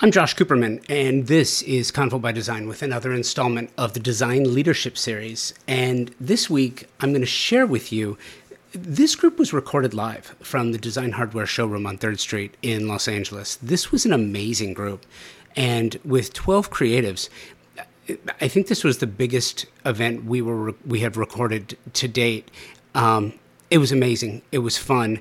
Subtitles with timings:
[0.00, 4.54] I'm Josh Cooperman, and this is Convo by Design with another installment of the Design
[4.54, 5.52] Leadership Series.
[5.66, 8.16] And this week, I'm going to share with you
[8.70, 13.08] this group was recorded live from the Design Hardware showroom on 3rd Street in Los
[13.08, 13.56] Angeles.
[13.56, 15.04] This was an amazing group.
[15.56, 17.28] And with 12 creatives,
[18.40, 22.52] I think this was the biggest event we were we have recorded to date.
[22.94, 23.32] Um,
[23.68, 24.42] it was amazing.
[24.52, 25.18] It was fun.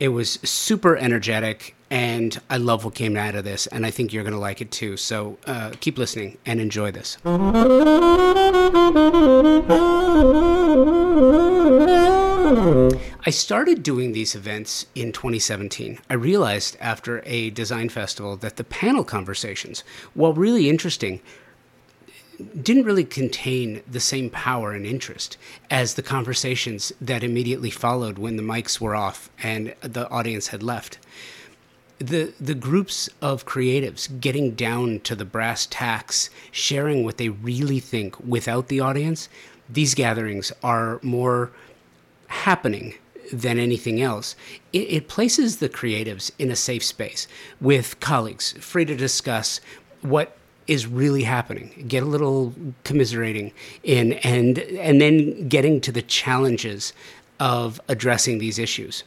[0.00, 4.14] It was super energetic, and I love what came out of this, and I think
[4.14, 4.96] you're going to like it too.
[4.96, 7.18] So uh, keep listening and enjoy this.
[13.26, 15.98] I started doing these events in 2017.
[16.08, 21.20] I realized after a design festival that the panel conversations, while really interesting,
[22.62, 25.36] didn't really contain the same power and interest
[25.70, 30.62] as the conversations that immediately followed when the mics were off and the audience had
[30.62, 30.98] left.
[31.98, 37.78] The, the groups of creatives getting down to the brass tacks, sharing what they really
[37.78, 39.28] think without the audience,
[39.68, 41.50] these gatherings are more
[42.28, 42.94] happening
[43.32, 44.34] than anything else.
[44.72, 47.28] It, it, places the creatives in a safe space
[47.60, 49.60] with colleagues, free to discuss
[50.02, 51.84] what is really happening.
[51.88, 56.92] Get a little commiserating in, and and then getting to the challenges
[57.38, 59.04] of addressing these issues.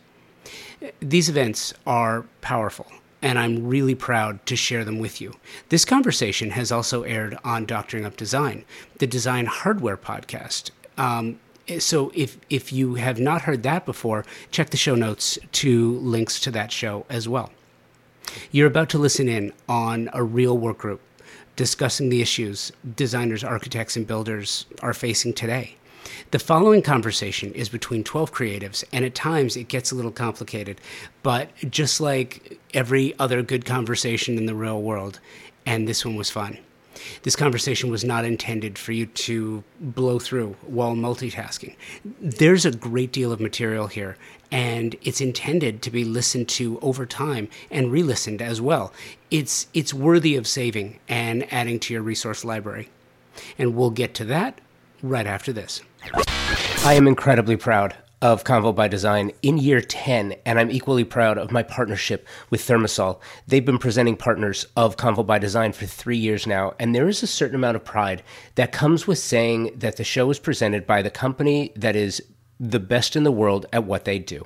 [1.00, 2.88] These events are powerful,
[3.22, 5.36] and I'm really proud to share them with you.
[5.70, 8.66] This conversation has also aired on Doctoring Up Design,
[9.00, 10.72] the design hardware podcast.
[10.98, 11.40] Um,
[11.80, 16.40] so if if you have not heard that before, check the show notes to links
[16.42, 17.52] to that show as well.
[18.52, 21.02] You're about to listen in on a real work group
[21.56, 25.76] discussing the issues designers, architects, and builders are facing today.
[26.32, 30.81] The following conversation is between 12 creatives, and at times it gets a little complicated,
[31.22, 35.20] but just like every other good conversation in the real world,
[35.66, 36.58] and this one was fun.
[37.24, 41.76] This conversation was not intended for you to blow through while multitasking.
[42.20, 44.18] There's a great deal of material here,
[44.53, 48.94] and it's intended to be listened to over time and re-listened as well.
[49.31, 52.90] It's it's worthy of saving and adding to your resource library.
[53.58, 54.62] And we'll get to that
[55.02, 55.81] right after this.
[56.86, 61.38] I am incredibly proud of Convo by Design in year 10, and I'm equally proud
[61.38, 63.20] of my partnership with ThermaSol.
[63.47, 67.22] They've been presenting partners of Convo by Design for three years now, and there is
[67.22, 68.24] a certain amount of pride
[68.56, 72.22] that comes with saying that the show is presented by the company that is
[72.59, 74.46] the best in the world at what they do.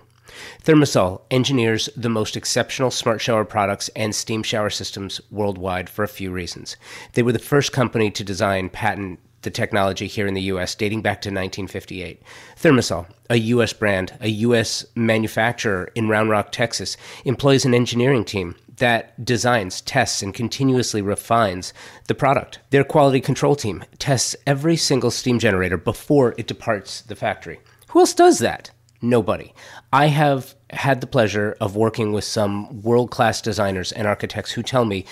[0.64, 6.08] ThermaSol engineers the most exceptional smart shower products and steam shower systems worldwide for a
[6.08, 6.78] few reasons.
[7.14, 11.02] They were the first company to design, patent, the technology here in the US dating
[11.02, 12.22] back to 1958.
[12.60, 18.56] ThermaSol, a US brand, a US manufacturer in Round Rock, Texas, employs an engineering team
[18.78, 21.74] that designs, tests, and continuously refines
[22.08, 22.60] the product.
[22.70, 27.60] Their quality control team tests every single steam generator before it departs the factory.
[27.90, 28.72] Who else does that?
[29.02, 29.54] Nobody.
[29.94, 34.64] I have had the pleasure of working with some world class designers and architects who
[34.64, 35.06] tell me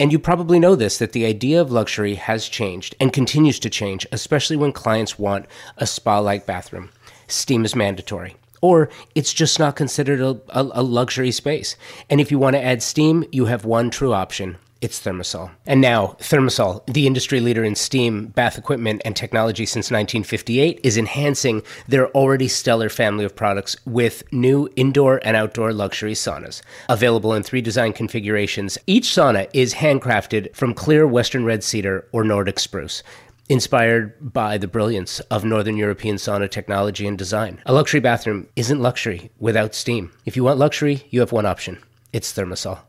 [0.00, 3.70] and you probably know this that the idea of luxury has changed and continues to
[3.70, 6.90] change, especially when clients want a spa like bathroom.
[7.28, 8.34] Steam is mandatory.
[8.60, 11.76] Or it's just not considered a, a, a luxury space.
[12.10, 15.50] And if you want to add steam, you have one true option it's ThermaSol.
[15.64, 20.98] And now, ThermaSol, the industry leader in steam, bath equipment, and technology since 1958, is
[20.98, 26.62] enhancing their already stellar family of products with new indoor and outdoor luxury saunas.
[26.88, 32.24] Available in three design configurations, each sauna is handcrafted from clear Western red cedar or
[32.24, 33.02] Nordic spruce
[33.48, 37.60] inspired by the brilliance of Northern European sauna technology and design.
[37.66, 40.10] A luxury bathroom isn't luxury without steam.
[40.24, 41.78] If you want luxury, you have one option
[42.12, 42.80] it's ThermaSol.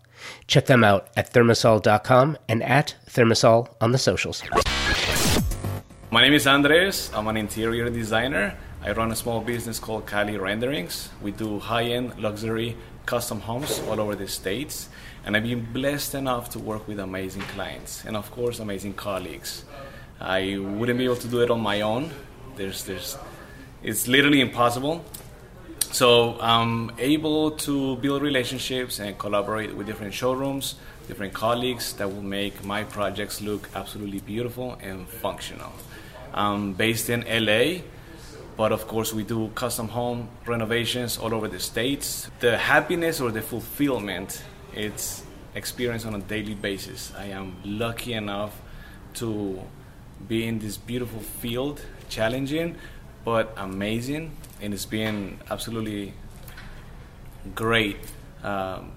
[0.47, 4.43] Check them out at thermasol.com and at thermasol on the socials.
[6.11, 7.09] My name is Andres.
[7.13, 8.55] I'm an interior designer.
[8.85, 11.09] I run a small business called Cali Renderings.
[11.21, 12.75] We do high end luxury
[13.05, 14.89] custom homes all over the states.
[15.25, 19.63] And I've been blessed enough to work with amazing clients and, of course, amazing colleagues.
[20.19, 22.11] I wouldn't be able to do it on my own.
[22.55, 23.17] There's, there's,
[23.81, 25.03] it's literally impossible.
[25.93, 30.73] So I'm able to build relationships and collaborate with different showrooms,
[31.07, 35.71] different colleagues that will make my projects look absolutely beautiful and functional.
[36.33, 37.83] I'm based in LA,
[38.57, 42.27] but of course we do custom home renovations all over the states.
[42.39, 44.41] The happiness or the fulfillment,
[44.73, 45.23] it's
[45.53, 47.13] experienced on a daily basis.
[47.15, 48.59] I am lucky enough
[49.21, 49.61] to
[50.27, 52.77] be in this beautiful field, challenging
[53.23, 56.13] but amazing and it's been absolutely
[57.55, 57.97] great
[58.43, 58.91] um,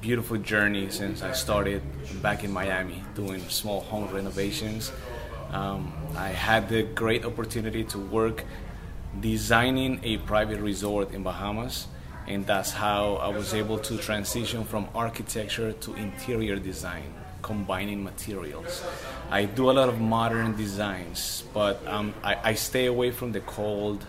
[0.00, 1.82] beautiful journey since I started
[2.20, 4.92] back in Miami doing small home renovations.
[5.50, 8.44] Um, I had the great opportunity to work
[9.20, 11.86] designing a private resort in Bahamas,
[12.26, 17.12] and that's how I was able to transition from architecture to interior design,
[17.42, 18.82] combining materials.
[19.30, 23.40] I do a lot of modern designs, but um, I, I stay away from the
[23.40, 24.06] cold,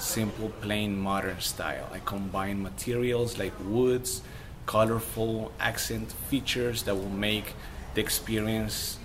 [0.00, 1.88] simple, plain modern style.
[1.92, 4.22] I combine materials like woods,
[4.66, 7.54] colorful accent features that will make
[7.94, 8.98] the experience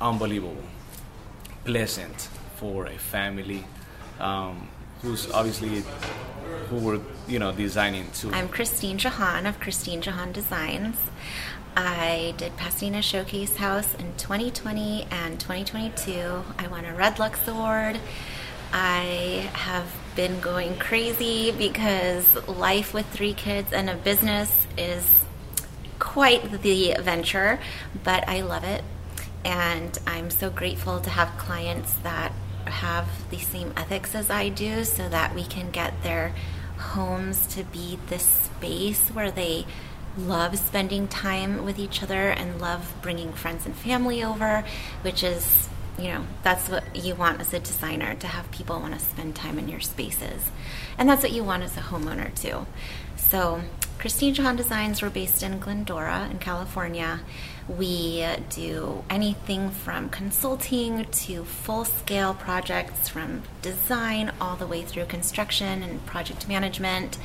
[0.00, 0.62] unbelievable,
[1.64, 3.64] pleasant for a family
[4.20, 4.68] um,
[5.02, 5.82] who's obviously
[6.68, 8.30] who we're you know designing too.
[8.32, 10.96] I'm Christine Jahan of Christine Jahan Designs.
[11.76, 16.42] I did Pasadena Showcase House in 2020 and 2022.
[16.58, 18.00] I won a Red Lux Award.
[18.72, 25.24] I have been going crazy because life with three kids and a business is
[25.98, 27.60] quite the adventure,
[28.04, 28.84] but I love it.
[29.44, 32.32] And I'm so grateful to have clients that
[32.64, 36.34] have the same ethics as I do so that we can get their
[36.76, 39.66] homes to be this space where they
[40.16, 44.64] love spending time with each other and love bringing friends and family over,
[45.02, 45.68] which is,
[45.98, 49.34] you know, that's what you want as a designer to have people want to spend
[49.34, 50.50] time in your spaces.
[50.96, 52.66] And that's what you want as a homeowner too.
[53.16, 53.62] So,
[53.98, 57.18] Christine Jahan Designs, we're based in Glendora in California.
[57.68, 65.06] We do anything from consulting to full scale projects from design all the way through
[65.06, 67.18] construction and project management.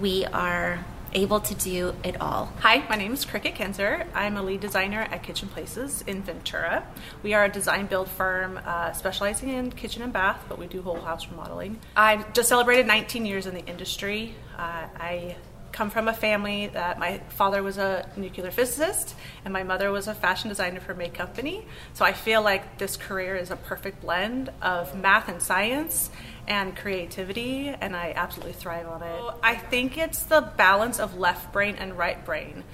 [0.00, 0.84] We are
[1.14, 2.52] able to do it all.
[2.60, 4.06] Hi, my name is Cricket Kinzer.
[4.14, 6.86] I'm a lead designer at Kitchen Places in Ventura.
[7.22, 10.82] We are a design build firm uh, specializing in kitchen and bath, but we do
[10.82, 11.78] whole house remodeling.
[11.96, 14.34] I just celebrated 19 years in the industry.
[14.58, 15.36] Uh, I
[15.74, 20.06] come from a family that my father was a nuclear physicist and my mother was
[20.06, 21.66] a fashion designer for May Company.
[21.94, 26.10] So I feel like this career is a perfect blend of math and science
[26.46, 29.34] and creativity, and I absolutely thrive on it.
[29.42, 32.64] I think it's the balance of left brain and right brain.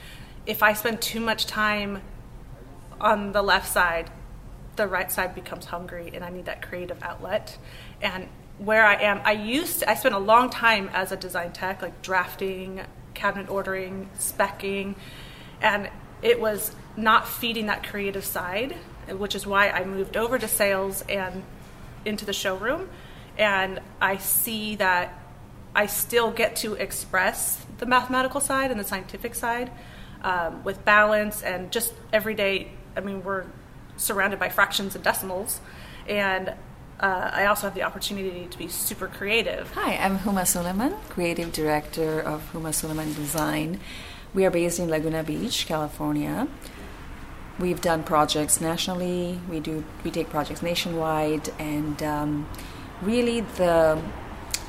[0.46, 2.02] If I spend too much time
[3.00, 4.10] on the left side,
[4.76, 7.58] the right side becomes hungry, and I need that creative outlet.
[8.00, 8.28] And
[8.58, 11.82] where I am, I used to, I spent a long time as a design tech,
[11.82, 12.80] like drafting,
[13.14, 14.94] cabinet ordering, specking,
[15.60, 15.90] and
[16.22, 18.76] it was not feeding that creative side,
[19.08, 21.42] which is why I moved over to sales and
[22.04, 22.88] into the showroom.
[23.40, 25.18] And I see that
[25.74, 29.72] I still get to express the mathematical side and the scientific side
[30.22, 32.68] um, with balance and just everyday.
[32.94, 33.46] I mean, we're
[33.96, 35.60] surrounded by fractions and decimals,
[36.06, 36.50] and
[37.00, 39.70] uh, I also have the opportunity to be super creative.
[39.72, 43.80] Hi, I'm Huma Sulaiman, creative director of Huma Sulaiman Design.
[44.34, 46.46] We are based in Laguna Beach, California.
[47.58, 49.40] We've done projects nationally.
[49.48, 52.48] We do we take projects nationwide, and um,
[53.02, 54.00] really the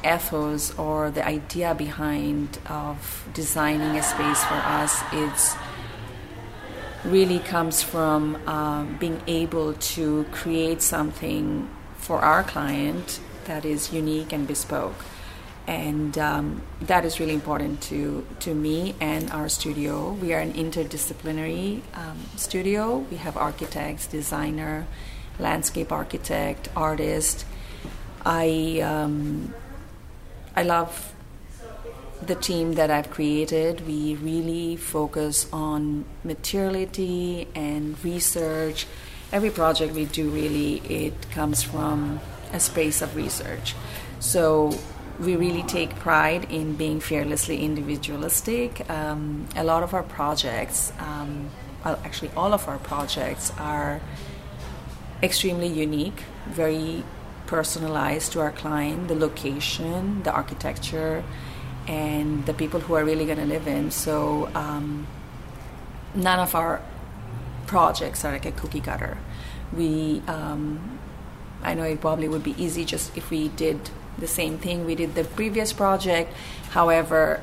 [0.03, 5.55] ethos or the idea behind of designing a space for us is
[7.03, 14.31] really comes from um, being able to create something for our client that is unique
[14.31, 14.95] and bespoke.
[15.67, 20.13] And um, that is really important to, to me and our studio.
[20.13, 22.97] We are an interdisciplinary um, studio.
[22.97, 24.87] We have architects, designer,
[25.39, 27.45] landscape architect, artist.
[28.25, 29.53] I um,
[30.55, 31.13] I love
[32.21, 33.85] the team that I've created.
[33.87, 38.85] We really focus on materiality and research.
[39.31, 42.19] Every project we do really it comes from
[42.53, 43.75] a space of research.
[44.19, 44.77] So
[45.19, 48.89] we really take pride in being fearlessly individualistic.
[48.89, 51.49] Um, a lot of our projects um,
[51.83, 54.01] well, actually all of our projects are
[55.23, 57.03] extremely unique very
[57.55, 61.23] personalized to our client the location the architecture
[61.87, 65.05] and the people who are really going to live in so um,
[66.15, 66.81] none of our
[67.67, 69.17] projects are like a cookie cutter.
[69.73, 70.99] We, um,
[71.63, 74.95] I know it probably would be easy just if we did the same thing we
[74.95, 76.33] did the previous project.
[76.71, 77.41] However,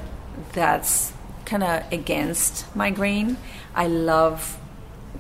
[0.52, 1.12] that's
[1.46, 3.38] kind of against my grain.
[3.74, 4.58] I love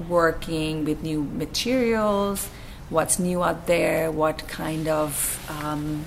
[0.08, 2.50] working with new materials,
[2.90, 6.04] what's new out there, what kind of um,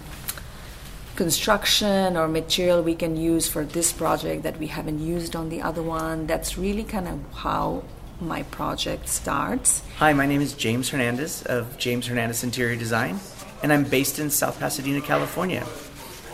[1.16, 5.62] construction or material we can use for this project that we haven't used on the
[5.62, 6.26] other one.
[6.28, 7.84] That's really kind of how
[8.20, 9.84] my project starts.
[9.98, 13.20] Hi, my name is James Hernandez of James Hernandez Interior Design,
[13.64, 15.66] and I'm based in South Pasadena, California.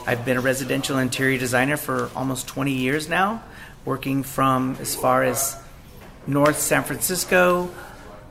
[0.06, 3.44] I've been a residential interior designer for almost 20 years now,
[3.84, 5.58] working from as far as
[6.26, 7.70] North San Francisco,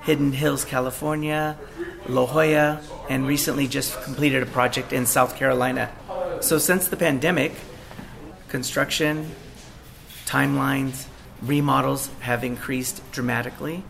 [0.07, 1.59] Hidden Hills, California,
[2.09, 5.91] La Jolla, and recently just completed a project in South Carolina.
[6.41, 7.53] So, since the pandemic,
[8.49, 9.29] construction,
[10.25, 11.07] timelines,
[11.43, 13.83] remodels have increased dramatically.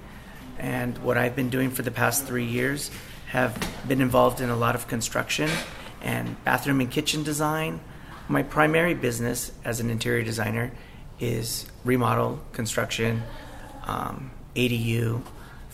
[0.58, 2.90] And what I've been doing for the past three years
[3.26, 3.54] have
[3.87, 5.50] been involved in a lot of construction
[6.00, 7.78] and bathroom and kitchen design.
[8.26, 10.73] My primary business as an interior designer
[11.20, 13.23] is remodel, construction,
[13.85, 15.23] um, ADU,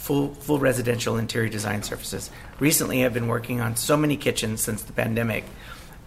[0.02, 2.28] full full residential interior design services.
[2.59, 5.44] Recently, I've been working on so many kitchens since the pandemic,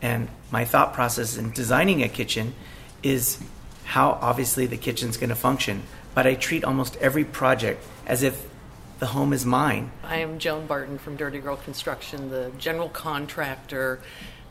[0.02, 2.54] and my thought process in designing a kitchen
[3.04, 3.40] is
[3.86, 5.84] how obviously the kitchen's going to function.
[6.14, 8.46] But I treat almost every project as if
[9.00, 9.92] the home is mine.
[10.04, 14.02] I am Joan Barton from Dirty Girl Construction, the general contractor,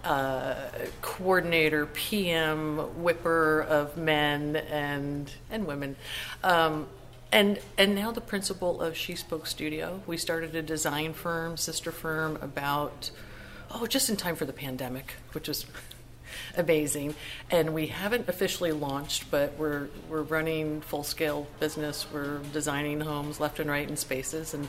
[0.04, 0.54] uh,
[1.02, 5.96] coordinator, PM, whipper of men and and women.
[6.42, 6.86] Um,
[7.34, 10.00] and and now the principal of She Spoke Studio.
[10.06, 13.10] We started a design firm, sister firm, about
[13.72, 15.66] oh, just in time for the pandemic, which is
[16.56, 17.16] amazing.
[17.50, 22.06] And we haven't officially launched, but we're we're running full scale business.
[22.10, 24.68] We're designing homes left and right in spaces, and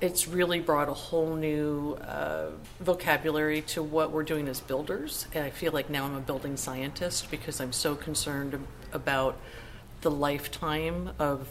[0.00, 5.26] it's really brought a whole new uh, vocabulary to what we're doing as builders.
[5.34, 9.36] And I feel like now I'm a building scientist because I'm so concerned about
[10.02, 11.48] the lifetime of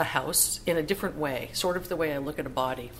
[0.00, 2.90] a house in a different way, sort of the way I look at a body.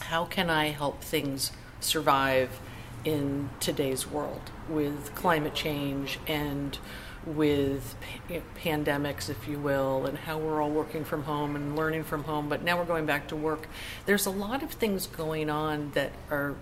[0.00, 1.50] How can I help things
[1.80, 2.60] survive
[3.04, 6.78] in today's world with climate change and
[7.24, 7.96] with
[8.28, 12.24] pa- pandemics, if you will, and how we're all working from home and learning from
[12.24, 13.66] home, but now we're going back to work.
[14.04, 16.54] There's a lot of things going on that are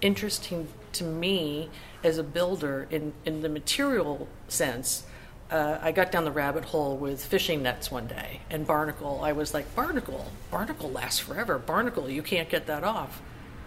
[0.00, 1.70] interesting to me
[2.04, 5.04] as a builder in, in the material sense.
[5.52, 9.20] Uh, I got down the rabbit hole with fishing nets one day and barnacle.
[9.22, 11.58] I was like, barnacle, barnacle lasts forever.
[11.58, 13.20] Barnacle, you can't get that off.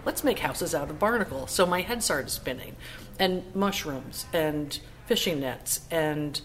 [0.04, 1.46] Let's make houses out of barnacle.
[1.46, 2.76] So my head started spinning,
[3.20, 6.42] and mushrooms and fishing nets and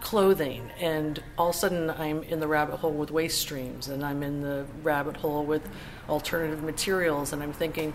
[0.00, 4.02] clothing and all of a sudden i'm in the rabbit hole with waste streams and
[4.02, 5.60] i'm in the rabbit hole with
[6.08, 7.92] alternative materials and i'm thinking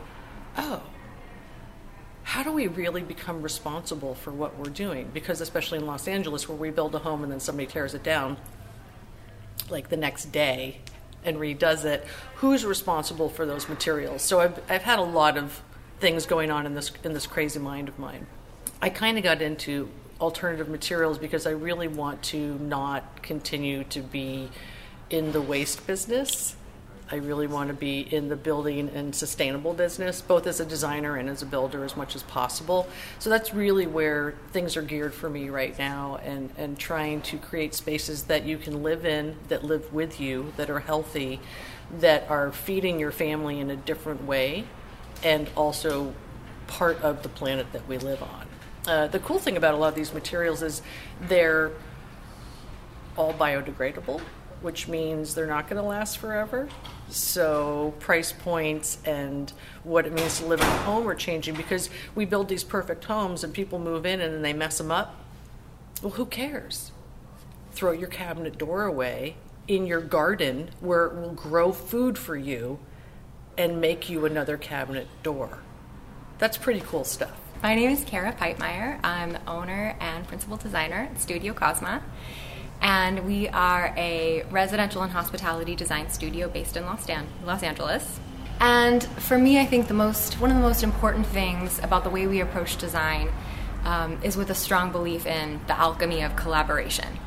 [0.58, 0.84] oh
[2.36, 5.10] how do we really become responsible for what we're doing?
[5.14, 8.04] Because especially in los angeles where we build a home and then somebody tears it
[8.04, 8.36] down
[9.70, 10.82] like the next day
[11.24, 14.22] and redoes it who's responsible for those materials?
[14.22, 15.62] So i've, I've had a lot of
[16.02, 18.28] things going on in this in this crazy mind of mine.
[18.82, 19.88] I kind of got into
[20.20, 24.50] alternative materials because I really want to not continue to be
[25.10, 26.58] in the waste business.
[27.12, 31.18] I really want to be in the building and sustainable business, both as a designer
[31.18, 32.88] and as a builder, as much as possible.
[33.20, 37.38] So that's really where things are geared for me right now, and, and trying to
[37.38, 41.40] create spaces that you can live in, that live with you, that are healthy,
[42.00, 44.64] that are feeding your family in a different way,
[45.24, 46.12] and also
[46.66, 48.48] part of the planet that we live on.
[48.88, 50.82] Uh, the cool thing about a lot of these materials is
[51.22, 51.72] they're
[53.16, 54.20] all biodegradable,
[54.62, 56.68] which means they're not going to last forever.
[57.10, 59.52] So price points and
[59.84, 63.06] what it means to live in a home are changing because we build these perfect
[63.06, 65.16] homes and people move in and then they mess them up.
[66.02, 66.92] Well, who cares?
[67.72, 69.36] Throw your cabinet door away
[69.68, 72.80] in your garden where it will grow food for you
[73.58, 75.60] and make you another cabinet door.
[76.38, 77.40] That's pretty cool stuff.
[77.64, 79.00] My name is Kara Peitmeyer.
[79.04, 82.02] I'm the owner and principal designer at Studio Cosma.
[82.82, 87.08] And we are a residential and hospitality design studio based in Los,
[87.44, 88.20] Los Angeles.
[88.60, 92.10] And for me, I think the most one of the most important things about the
[92.10, 93.30] way we approach design
[93.84, 97.20] um, is with a strong belief in the alchemy of collaboration.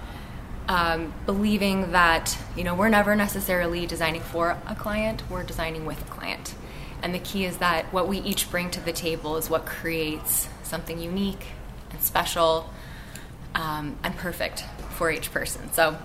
[0.69, 6.01] Um, believing that you know we're never necessarily designing for a client, we're designing with
[6.03, 6.55] a client.
[7.03, 10.49] And the key is that what we each bring to the table is what creates
[10.63, 11.47] something unique
[11.91, 12.71] and special
[13.55, 14.65] um, and perfect
[14.99, 15.73] for each person.
[15.73, 15.97] So,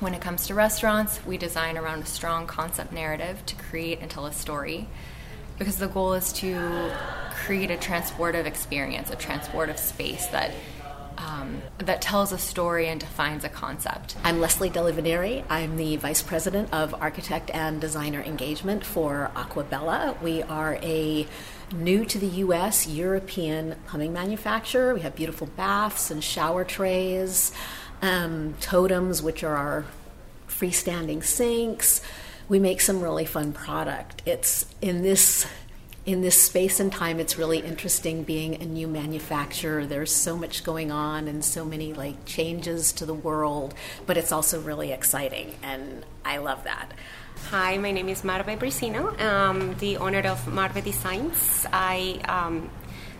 [0.00, 4.10] when it comes to restaurants, we design around a strong concept narrative to create and
[4.10, 4.88] tell a story
[5.58, 6.90] because the goal is to
[7.44, 10.52] create a transportive experience, a transportive space that
[11.18, 14.16] um, that tells a story and defines a concept.
[14.22, 15.44] I'm Leslie Delivenere.
[15.48, 20.16] I'm the Vice President of Architect and Designer Engagement for Acquabella.
[20.22, 21.26] We are a
[21.72, 22.86] new to the U.S.
[22.86, 24.94] European plumbing manufacturer.
[24.94, 27.52] We have beautiful baths and shower trays,
[28.02, 29.84] um, totems, which are our
[30.48, 32.00] freestanding sinks.
[32.48, 34.22] We make some really fun product.
[34.24, 35.46] It's in this
[36.06, 39.84] in this space and time, it's really interesting being a new manufacturer.
[39.84, 43.74] There's so much going on and so many like changes to the world,
[44.06, 46.92] but it's also really exciting, and I love that.
[47.50, 49.20] Hi, my name is Marve Bricino.
[49.20, 51.66] I'm the owner of Marve Designs.
[51.72, 52.70] I um,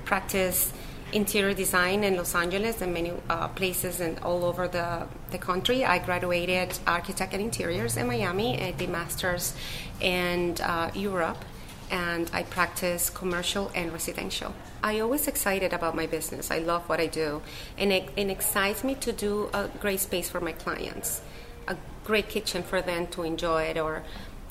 [0.04, 0.73] practice
[1.12, 5.84] interior design in Los Angeles and many uh, places and all over the, the country.
[5.84, 8.60] I graduated architect and interiors in Miami.
[8.60, 9.54] I did masters
[10.00, 11.44] in uh, Europe
[11.90, 14.54] and I practice commercial and residential.
[14.82, 16.50] I always excited about my business.
[16.50, 17.42] I love what I do,
[17.78, 21.22] and it, it excites me to do a great space for my clients,
[21.68, 24.02] a great kitchen for them to enjoy it, or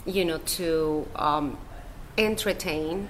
[0.06, 1.58] you know to um,
[2.18, 3.10] entertain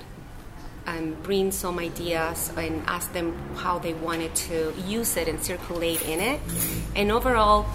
[1.24, 6.20] bring some ideas and ask them how they wanted to use it and circulate in
[6.20, 6.39] it.
[6.96, 7.65] And overall,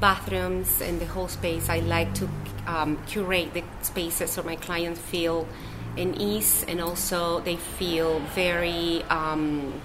[0.00, 2.28] bathrooms and the whole space, I like to
[2.66, 5.46] um, curate the spaces so my clients feel
[5.96, 9.02] in ease and also they feel very.
[9.04, 9.80] Um,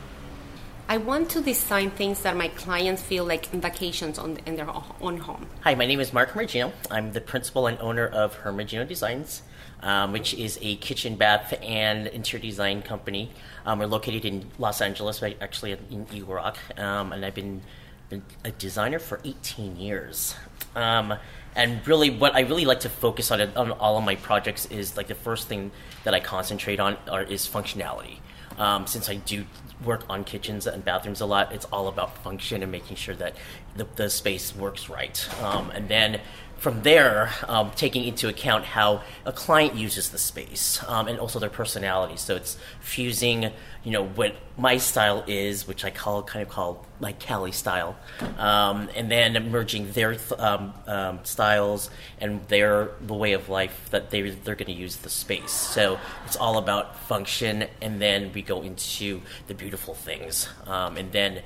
[0.89, 4.67] I want to design things that my clients feel like vacations on in their
[4.99, 5.45] own home.
[5.61, 6.71] Hi, my name is Mark Hermagino.
[6.89, 9.43] I'm the principal and owner of Hermagino Designs,
[9.81, 13.31] um, which is a kitchen, bath, and interior design company.
[13.65, 17.61] Um, we're located in Los Angeles, actually in Eagle Rock, um, and I've been,
[18.09, 20.35] been, a designer for 18 years.
[20.75, 21.13] Um,
[21.55, 24.95] and really what i really like to focus on on all of my projects is
[24.95, 25.71] like the first thing
[26.03, 28.17] that i concentrate on are, is functionality
[28.57, 29.45] um, since i do
[29.83, 33.35] work on kitchens and bathrooms a lot it's all about function and making sure that
[33.75, 36.21] the, the space works right um, and then
[36.59, 41.39] from there, um, taking into account how a client uses the space um, and also
[41.39, 42.17] their personality.
[42.17, 43.51] So it's fusing,
[43.83, 47.95] you know, what my style is, which I call kind of call like Cali style,
[48.37, 51.89] um, and then merging their um, um, styles
[52.19, 55.51] and their the way of life that they they're going to use the space.
[55.51, 61.09] So it's all about function, and then we go into the beautiful things, um, and
[61.13, 61.41] then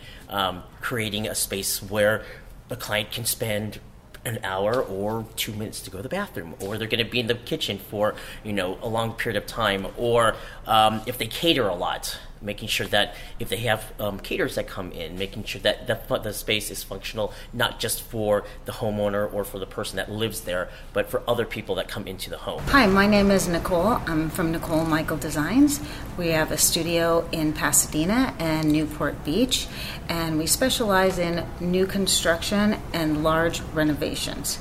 [0.82, 2.26] creating a space where
[2.72, 3.80] a client can spend
[4.26, 7.20] an hour or two minutes to go to the bathroom, or they're going to be
[7.20, 11.28] in the kitchen for you know a long period of time, or um, if they
[11.28, 15.44] cater a lot, making sure that if they have um, caterers that come in, making
[15.44, 19.66] sure that the, the space is functional not just for the homeowner or for the
[19.66, 22.62] person that lives there, but for other people that come into the home.
[22.68, 24.00] Hi, my name is Nicole.
[24.08, 25.80] I'm from Nicole Michael Designs.
[26.18, 29.68] We have a studio in Pasadena and Newport Beach,
[30.10, 34.60] and we specialize in new construction and large renovations.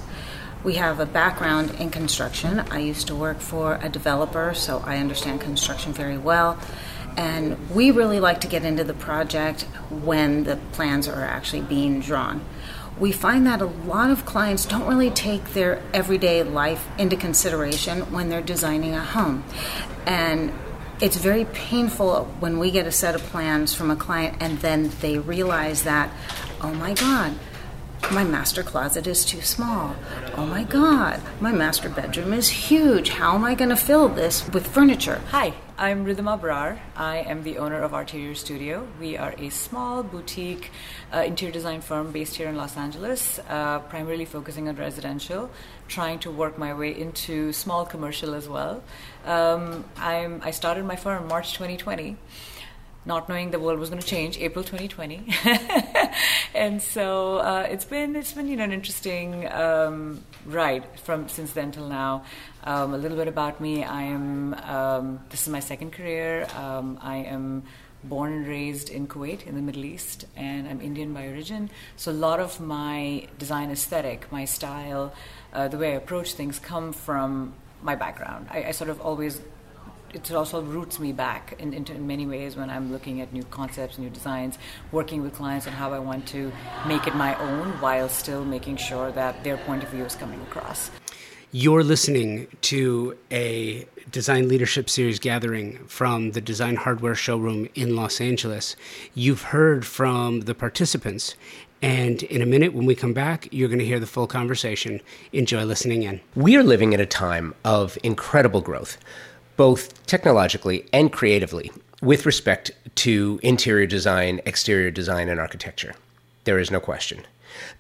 [0.65, 2.61] We have a background in construction.
[2.71, 6.57] I used to work for a developer, so I understand construction very well.
[7.17, 12.01] And we really like to get into the project when the plans are actually being
[12.01, 12.45] drawn.
[12.99, 18.13] We find that a lot of clients don't really take their everyday life into consideration
[18.13, 19.45] when they're designing a home.
[20.07, 20.53] And
[21.01, 24.91] it's very painful when we get a set of plans from a client and then
[25.01, 26.11] they realize that,
[26.61, 27.35] oh my God,
[28.11, 29.95] my master closet is too small.
[30.37, 33.11] Oh my God, my master bedroom is huge.
[33.11, 35.21] How am I going to fill this with furniture?
[35.31, 36.79] Hi, I'm Rhythm Brar.
[36.97, 38.87] I am the owner of Arterior Studio.
[39.01, 40.71] We are a small boutique
[41.13, 45.51] uh, interior design firm based here in Los Angeles, uh, primarily focusing on residential,
[45.89, 48.83] trying to work my way into small commercial as well.
[49.25, 52.17] Um, i started my firm March 2020
[53.05, 55.27] not knowing the world was going to change April 2020
[56.55, 61.53] and so uh, it's been it's been you know an interesting um, ride from since
[61.53, 62.25] then till now.
[62.65, 66.47] Um, a little bit about me I am um, this is my second career.
[66.57, 67.65] Um, I am
[68.05, 71.71] born and raised in Kuwait in the Middle East and I'm Indian by origin.
[71.97, 75.13] So a lot of my design aesthetic my style
[75.53, 78.47] uh, the way I approach things come from my background.
[78.51, 79.41] I, I sort of always
[80.13, 83.45] it also roots me back in, in, in, many ways when I'm looking at new
[83.45, 84.59] concepts, new designs,
[84.91, 86.53] working with clients on how I want to
[86.87, 90.41] make it my own while still making sure that their point of view is coming
[90.43, 90.91] across.
[91.55, 98.21] You're listening to a Design Leadership Series gathering from the Design Hardware Showroom in Los
[98.21, 98.75] Angeles.
[99.15, 101.35] You've heard from the participants,
[101.83, 105.01] and in a minute, when we come back, you're going to hear the full conversation.
[105.33, 106.21] Enjoy listening in.
[106.35, 108.97] We are living at a time of incredible growth
[109.57, 115.95] both technologically and creatively with respect to interior design, exterior design, and architecture.
[116.45, 117.25] There is no question.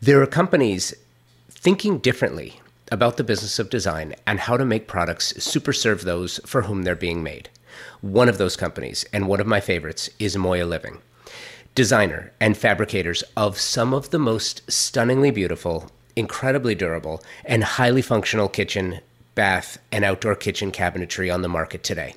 [0.01, 0.95] There are companies
[1.51, 6.39] thinking differently about the business of design and how to make products super serve those
[6.45, 7.49] for whom they're being made.
[8.01, 10.99] One of those companies, and one of my favorites, is Moya Living.
[11.75, 18.49] Designer and fabricators of some of the most stunningly beautiful, incredibly durable, and highly functional
[18.49, 19.01] kitchen
[19.35, 22.14] bath, and outdoor kitchen cabinetry on the market today.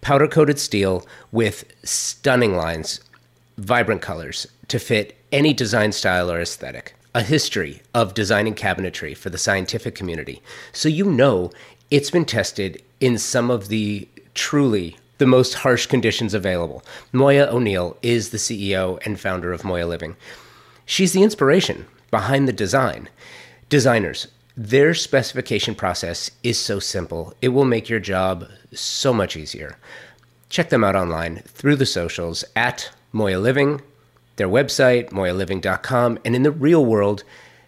[0.00, 3.00] Powder coated steel with stunning lines,
[3.56, 6.94] vibrant colors to fit any design style or aesthetic.
[7.14, 10.42] A history of designing cabinetry for the scientific community.
[10.72, 11.50] So you know
[11.90, 16.84] it's been tested in some of the truly the most harsh conditions available.
[17.12, 20.16] Moya O'Neill is the CEO and founder of Moya Living.
[20.86, 23.08] She's the inspiration behind the design.
[23.68, 29.78] Designers, their specification process is so simple, it will make your job so much easier.
[30.48, 33.80] Check them out online through the socials at Moya Living,
[34.34, 37.22] their website, moyaliving.com, and in the real world,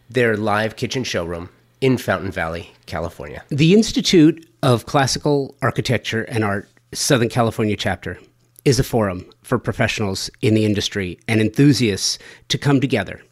[0.08, 1.48] their live kitchen showroom
[1.80, 3.44] in Fountain Valley, California.
[3.50, 8.18] The Institute of Classical Architecture and Art Southern California chapter
[8.64, 13.22] is a forum for professionals in the industry and enthusiasts to come together,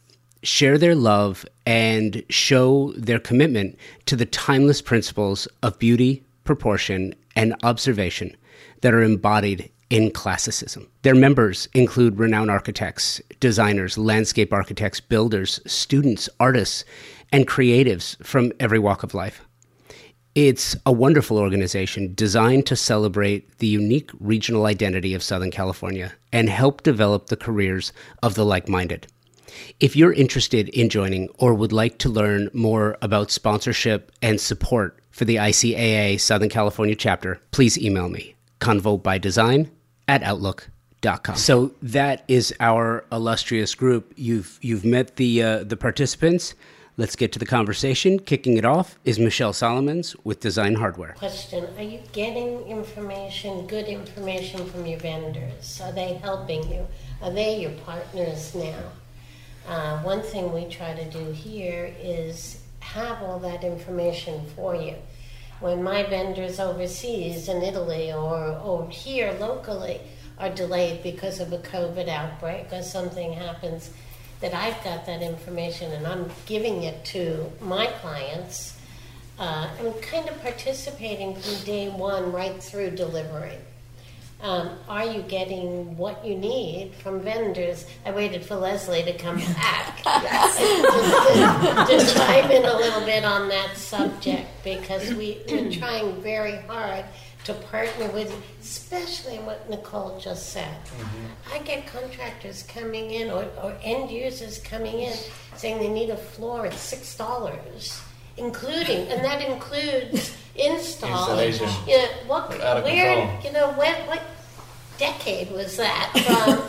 [0.42, 7.54] share their love, and show their commitment to the timeless principles of beauty, proportion, and
[7.62, 8.36] observation
[8.80, 10.88] that are embodied in classicism.
[11.02, 16.84] Their members include renowned architects, designers, landscape architects, builders, students, artists,
[17.32, 19.42] and creatives from every walk of life.
[20.34, 26.48] It's a wonderful organization designed to celebrate the unique regional identity of Southern California and
[26.48, 29.06] help develop the careers of the like minded.
[29.80, 34.98] If you're interested in joining or would like to learn more about sponsorship and support
[35.10, 39.70] for the ICAA Southern California chapter, please email me, convobydesign
[40.06, 41.36] at outlook.com.
[41.36, 44.12] So that is our illustrious group.
[44.16, 46.54] You've, you've met the, uh, the participants.
[46.98, 48.18] Let's get to the conversation.
[48.18, 51.14] Kicking it off is Michelle Solomons with Design Hardware.
[51.16, 55.80] Question Are you getting information, good information from your vendors?
[55.80, 56.88] Are they helping you?
[57.22, 58.80] Are they your partners now?
[59.68, 64.94] Uh, one thing we try to do here is have all that information for you.
[65.60, 70.00] When my vendors overseas in Italy or, or here locally
[70.38, 73.90] are delayed because of a COVID outbreak or something happens,
[74.40, 78.78] that I've got that information and I'm giving it to my clients.
[79.38, 83.58] Uh, I'm kind of participating from day one right through delivery.
[84.40, 87.86] Um, are you getting what you need from vendors?
[88.06, 89.96] I waited for Leslie to come back
[91.86, 96.20] to, to, to chime in a little bit on that subject because we, we're trying
[96.22, 97.04] very hard
[97.44, 100.76] to partner with, especially what Nicole just said.
[100.84, 101.54] Mm-hmm.
[101.54, 105.16] I get contractors coming in or, or end users coming in
[105.56, 108.00] saying they need a floor at six dollars,
[108.36, 111.38] including, and that includes install.
[111.38, 111.68] Installation.
[111.86, 114.22] You know, what, where, you know, what, what
[114.98, 116.68] decade was that from?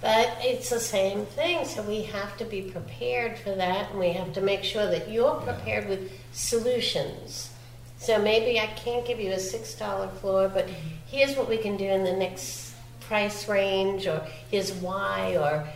[0.00, 4.12] But it's the same thing, so we have to be prepared for that, and we
[4.12, 7.50] have to make sure that you're prepared with solutions
[8.00, 10.66] so maybe I can't give you a six dollar floor, but
[11.06, 15.68] here's what we can do in the next price range, or here's why, or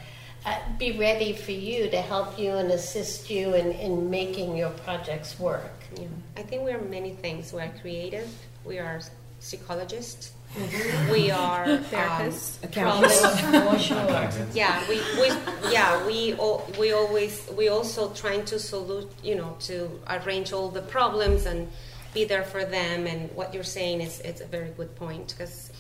[0.47, 4.71] uh, be ready for you to help you and assist you in, in making your
[4.71, 5.84] projects work.
[5.97, 6.07] Yeah.
[6.37, 7.53] I think we are many things.
[7.53, 8.29] We are creative.
[8.65, 9.01] We are
[9.41, 10.33] psychologists.
[10.55, 11.11] Mm-hmm.
[11.11, 14.55] We are therapists, um, accountants.
[14.55, 15.29] yeah, we, we
[15.73, 16.35] yeah we
[16.79, 21.69] we always we also trying to solve you know to arrange all the problems and
[22.13, 23.07] be there for them.
[23.07, 25.73] And what you're saying is it's a very good point because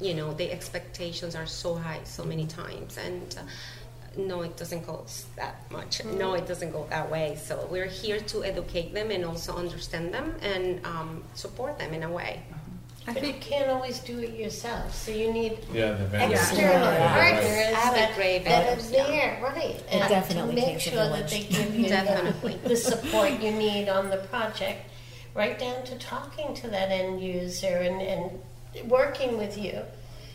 [0.00, 3.36] you know the expectations are so high so many times and.
[3.38, 3.42] Uh,
[4.16, 5.04] no, it doesn't go
[5.36, 5.98] that much.
[5.98, 6.18] Mm-hmm.
[6.18, 7.38] No, it doesn't go that way.
[7.42, 12.02] So we're here to educate them and also understand them and um, support them in
[12.02, 12.42] a way.
[13.06, 17.12] I but think you can't always do it yourself, so you need yeah, external yeah.
[17.12, 19.82] partners that, that are there, right?
[19.90, 24.08] And definitely to make sure that they give you the, the support you need on
[24.08, 24.88] the project
[25.34, 29.82] right down to talking to that end user and, and working with you.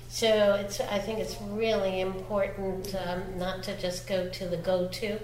[0.09, 5.19] So it's, I think it's really important um, not to just go to the go-to,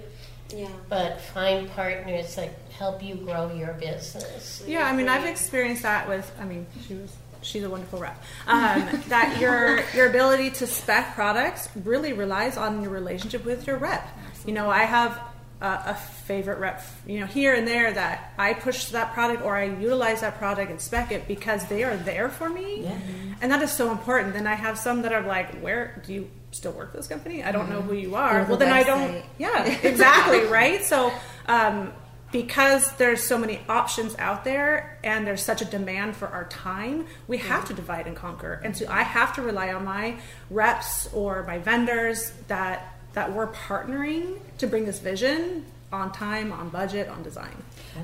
[0.55, 0.67] yeah.
[0.87, 4.63] but find partners that help you grow your business.
[4.67, 6.31] Yeah, I mean, I've experienced that with.
[6.39, 8.21] I mean, she was she's a wonderful rep.
[8.47, 13.77] Um, that your your ability to spec products really relies on your relationship with your
[13.77, 14.07] rep.
[14.27, 14.51] Absolutely.
[14.51, 15.19] You know, I have
[15.61, 19.55] uh, a favorite rep, you know, here and there that I push that product or
[19.55, 22.83] I utilize that product and spec it because they are there for me.
[22.83, 22.97] Yeah.
[23.41, 24.33] And that is so important.
[24.33, 27.43] Then I have some that are like, where do you still work for this company?
[27.43, 28.43] I don't know who you are.
[28.45, 28.73] well, then website.
[28.73, 29.25] I don't.
[29.37, 30.45] Yeah, exactly.
[30.45, 30.83] right.
[30.83, 31.11] So,
[31.47, 31.93] um,
[32.31, 37.05] because there's so many options out there and there's such a demand for our time,
[37.27, 38.59] we have to divide and conquer.
[38.63, 40.17] And so I have to rely on my
[40.49, 46.69] reps or my vendors that that we're partnering to bring this vision on time, on
[46.69, 47.55] budget, on design.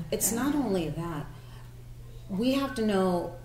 [0.10, 1.26] It's not only that.
[2.30, 3.36] We have to know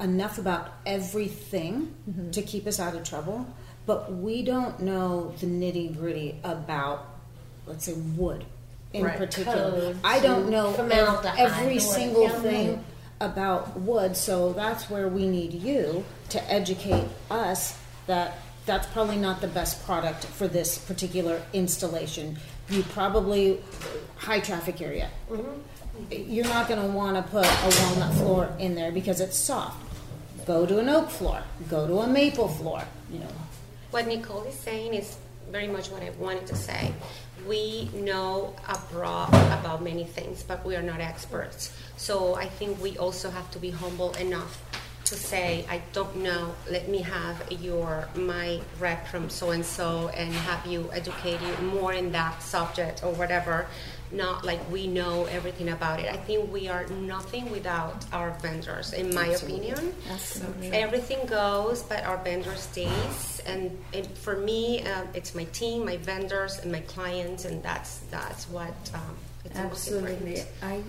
[0.00, 2.30] enough about everything mm-hmm.
[2.30, 3.46] to keep us out of trouble,
[3.84, 7.06] but we don't know the nitty gritty about,
[7.66, 8.46] let's say, wood
[8.94, 9.18] in Right.
[9.18, 9.80] particular.
[9.92, 10.74] Codes I don't know
[11.36, 12.82] every single thing
[13.20, 19.40] about wood, so that's where we need you to educate us that that's probably not
[19.40, 22.36] the best product for this particular installation.
[22.68, 23.60] You probably
[24.16, 25.08] high traffic area.
[25.30, 26.30] Mm-hmm.
[26.30, 29.82] You're not going to want to put a walnut floor in there because it's soft.
[30.46, 31.42] Go to an oak floor.
[31.68, 32.84] Go to a maple floor.
[33.10, 33.32] You know.
[33.90, 35.16] What Nicole is saying is
[35.50, 36.92] very much what I wanted to say.
[37.48, 41.74] We know abroad about many things, but we are not experts.
[41.96, 44.62] So I think we also have to be humble enough
[45.08, 50.08] to say, I don't know, let me have your my rep from so and so
[50.08, 53.66] and have you educate you more in that subject or whatever.
[54.10, 56.10] Not like we know everything about it.
[56.10, 59.70] I think we are nothing without our vendors, in my Absolutely.
[59.70, 59.94] opinion.
[60.10, 60.72] Absolutely.
[60.72, 63.42] Everything goes, but our vendor stays.
[63.46, 67.98] And it, for me, uh, it's my team, my vendors, and my clients, and that's
[68.10, 70.12] that's what um, it's Absolutely.
[70.12, 70.48] important.
[70.62, 70.82] I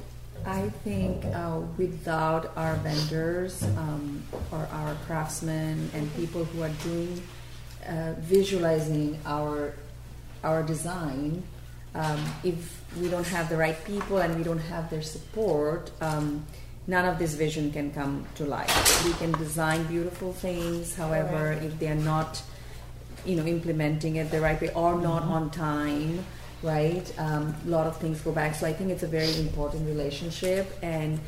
[0.45, 7.21] I think uh, without our vendors um, or our craftsmen and people who are doing
[7.87, 9.73] uh, visualizing our
[10.43, 11.43] our design,
[11.95, 16.45] um, if we don't have the right people and we don't have their support, um,
[16.87, 19.05] none of this vision can come to life.
[19.05, 21.63] We can design beautiful things, however, Correct.
[21.63, 22.41] if they are not
[23.25, 26.25] you know implementing it the right way or not on time
[26.61, 27.11] right?
[27.17, 28.55] Um, a lot of things go back.
[28.55, 31.19] So i think it's a very important relationship and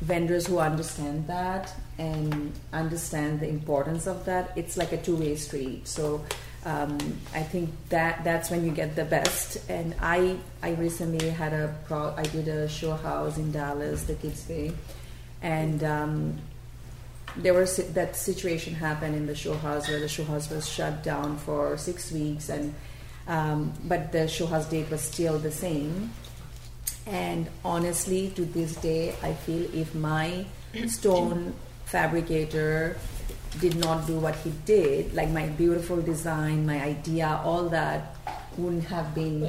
[0.00, 5.88] vendors who understand that and understand the importance of that it's like a two-way street.
[5.88, 6.24] So
[6.64, 6.98] um,
[7.34, 9.58] i think that that's when you get the best.
[9.68, 14.14] And i i recently had a pro i did a show house in dallas the
[14.14, 14.72] Kips Bay
[15.42, 16.38] and um,
[17.36, 21.02] there was that situation happened in the show house where the show house was shut
[21.04, 22.74] down for six weeks and
[23.28, 26.12] um, but the show house date was still the same.
[27.06, 30.44] And honestly to this day i feel if my
[30.86, 31.54] stone
[31.86, 32.98] fabricator
[33.60, 38.14] did not do what he did like my beautiful design my idea all that
[38.58, 39.40] wouldn't have been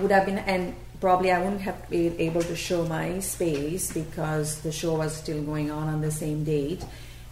[0.00, 4.60] would have been and probably I wouldn't have been able to show my space because
[4.60, 6.84] the show was still going on on the same date.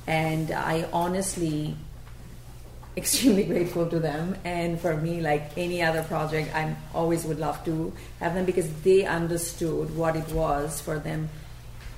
[0.06, 1.76] And I honestly
[2.96, 4.36] extremely grateful to them.
[4.44, 8.72] And for me like any other project I always would love to have them because
[8.82, 11.28] they understood what it was for them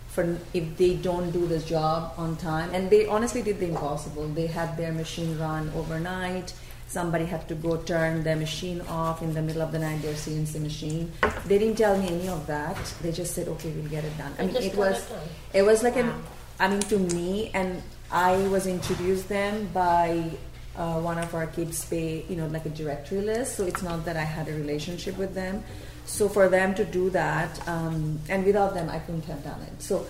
[0.09, 2.71] for if they don't do the job on time.
[2.73, 4.27] And they honestly did the impossible.
[4.29, 6.55] They had their machine run overnight.
[6.89, 10.01] Somebody had to go turn their machine off in the middle of the night.
[10.03, 11.13] Their cnc machine.
[11.47, 12.79] They didn't tell me any of that.
[13.03, 14.33] They just said okay we'll get it done.
[14.39, 15.05] I mean it was
[15.53, 16.13] it it was like an
[16.59, 20.31] i mean to me and i was introduced them by
[20.77, 24.05] uh, one of our Kips Bay you know like a directory list so it's not
[24.05, 25.63] that i had a relationship with them
[26.05, 29.83] so for them to do that um, and without them i couldn't have done it
[29.83, 30.07] so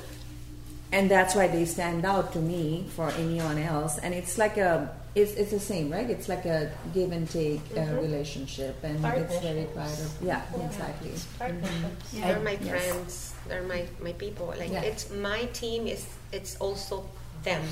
[0.92, 4.94] and that's why they stand out to me for anyone else and it's like a
[5.14, 8.02] it's, it's the same right it's like a give and take uh, Mhm.
[8.02, 12.14] relationship and it's very proud of yeah, exactly Partnerships.
[12.14, 12.20] Mhm.
[12.22, 12.68] They're my Yes.
[12.68, 13.32] friends.
[13.48, 14.52] They're my, my people.
[14.58, 14.82] Like Yeah.
[14.82, 15.86] it's my team.
[15.86, 17.04] Is it's also
[17.44, 17.62] them.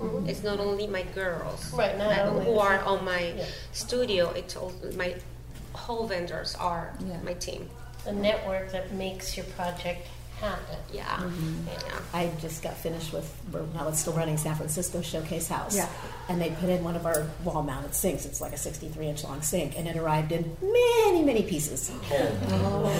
[0.00, 0.28] Mhm.
[0.28, 3.44] It's not only my girls Right, not that- only who are on my Yeah.
[3.72, 4.30] studio.
[4.30, 5.14] It's all my
[5.72, 7.16] whole vendors are Yeah.
[7.24, 7.68] my team.
[8.04, 10.08] The network that makes your project
[10.40, 10.76] happen.
[10.92, 11.04] Yeah.
[11.04, 11.68] Mm-hmm.
[11.68, 11.98] Yeah.
[12.12, 15.74] I just got finished with, we're now it's still running San Francisco Showcase House.
[15.76, 15.88] Yeah.
[16.28, 18.26] And they put in one of our wall mounted sinks.
[18.26, 21.90] It's like a 63 inch long sink, and it arrived in many, many pieces.
[22.12, 22.92] Oh.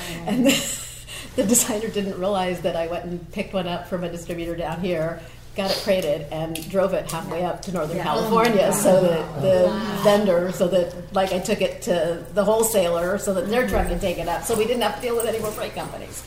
[0.26, 0.46] And
[1.36, 4.80] the designer didn't realize that I went and picked one up from a distributor down
[4.80, 5.20] here,
[5.58, 8.04] got it crated, and drove it halfway up to Northern Yeah.
[8.04, 10.00] California Oh so that the Wow.
[10.04, 14.00] vendor, so that like I took it to the wholesaler so that their truck could
[14.00, 14.44] take it up.
[14.44, 16.22] So we didn't have to deal with any more freight companies.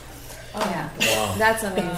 [0.54, 0.88] Oh, yeah.
[1.00, 1.34] Wow.
[1.38, 1.88] That's amazing.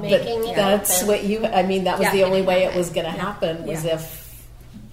[0.02, 1.08] Making it that's happen.
[1.08, 1.44] what you.
[1.46, 2.12] I mean, that was Yeah.
[2.12, 3.22] the only way it was going to Yeah.
[3.24, 3.94] happen was Yeah.
[3.94, 4.32] if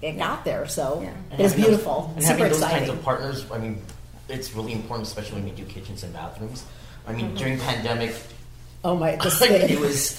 [0.02, 0.66] it got there.
[0.66, 2.78] So And it was beautiful, Those, and super having those exciting.
[2.88, 3.80] kinds of partners, I mean,
[4.28, 6.64] it's really important, especially when you do kitchens and bathrooms.
[7.06, 7.38] I mean, Mhm.
[7.38, 8.12] during pandemic,
[8.84, 10.16] oh my, the I mean, it was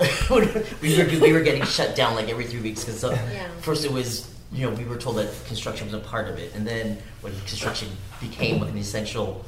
[0.30, 3.48] we were we were getting shut down like every three weeks because uh, Yeah.
[3.60, 6.54] first it was you know we were told that construction was a part of it,
[6.54, 7.88] and then when construction
[8.20, 9.44] became an essential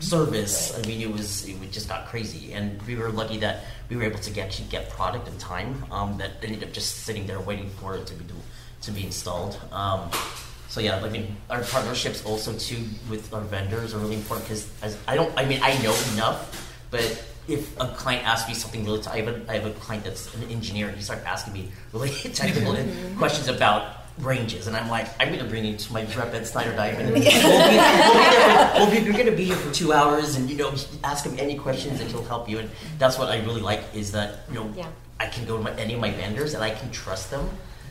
[0.00, 3.96] service, I mean, it was it just got crazy, and we were lucky that we
[3.96, 7.26] were able to get, actually get product in time um, that ended up just sitting
[7.26, 8.24] there waiting for it to be
[8.82, 9.60] to be installed.
[9.72, 10.10] Um,
[10.68, 14.68] so yeah, I mean, our partnerships also too with our vendors are really important because
[14.82, 16.38] as I don't, I mean, I know enough,
[16.90, 19.70] but if a client asks me something really, t- I have a, I have a
[19.80, 22.76] client that's an engineer, and he started asking me really technical
[23.16, 26.46] questions about ranges, and I'm like, I'm going to bring you to my rep at
[26.46, 27.12] Snyder Diamond.
[27.12, 27.76] We'll be, we'll be
[28.78, 30.72] we'll be, you're going to be here for two hours, and you know,
[31.04, 32.58] ask him any questions, and he'll help you.
[32.58, 34.88] And that's what I really like is that you know, Yeah.
[35.20, 37.48] I can go to my, any of my vendors, and I can trust them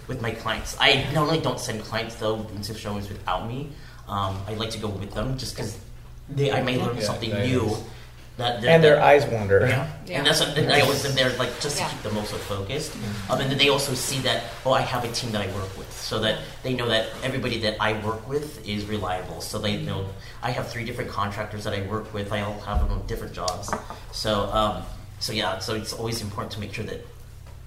[0.07, 0.77] with my clients.
[0.79, 3.69] I not only don't send clients though into showings without me.
[4.07, 5.77] Um, I like to go with them just because
[6.37, 7.65] I may learn Yeah, something new.
[7.65, 7.83] is.
[8.38, 9.65] That, And their eyes wander.
[9.67, 9.91] Yeah.
[10.06, 10.17] Yeah.
[10.19, 11.88] And that's what and I always am there like just Yeah.
[11.88, 12.93] to keep them also focused.
[13.30, 15.76] Um, and then they also see that oh I have a team that I work
[15.78, 19.41] with, so that they know that everybody that I work with is reliable.
[19.41, 20.06] So they know
[20.43, 22.32] I have three different contractors that I work with.
[22.32, 23.73] I all have them on different jobs.
[24.12, 24.84] So um,
[25.19, 27.04] so yeah, so it's always important to make sure that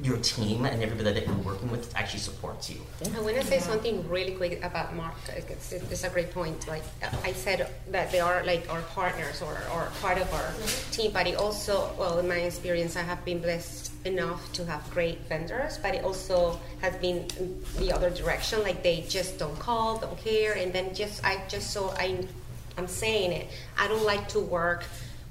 [0.03, 2.81] your team and everybody that you're working with actually supports you.
[3.15, 5.15] I want to say something really quick about Mark.
[5.29, 6.67] It's, it's a great point.
[6.67, 6.83] Like
[7.23, 10.91] I said, that they are like our partners or, or part of our mm-hmm.
[10.91, 14.89] team, but it also, well, in my experience, I have been blessed enough to have
[14.91, 17.29] great vendors, but it also has been
[17.79, 18.63] the other direction.
[18.63, 22.25] Like they just don't call, don't care, and then just I just so I,
[22.79, 23.49] I'm saying it.
[23.77, 24.85] I don't like to work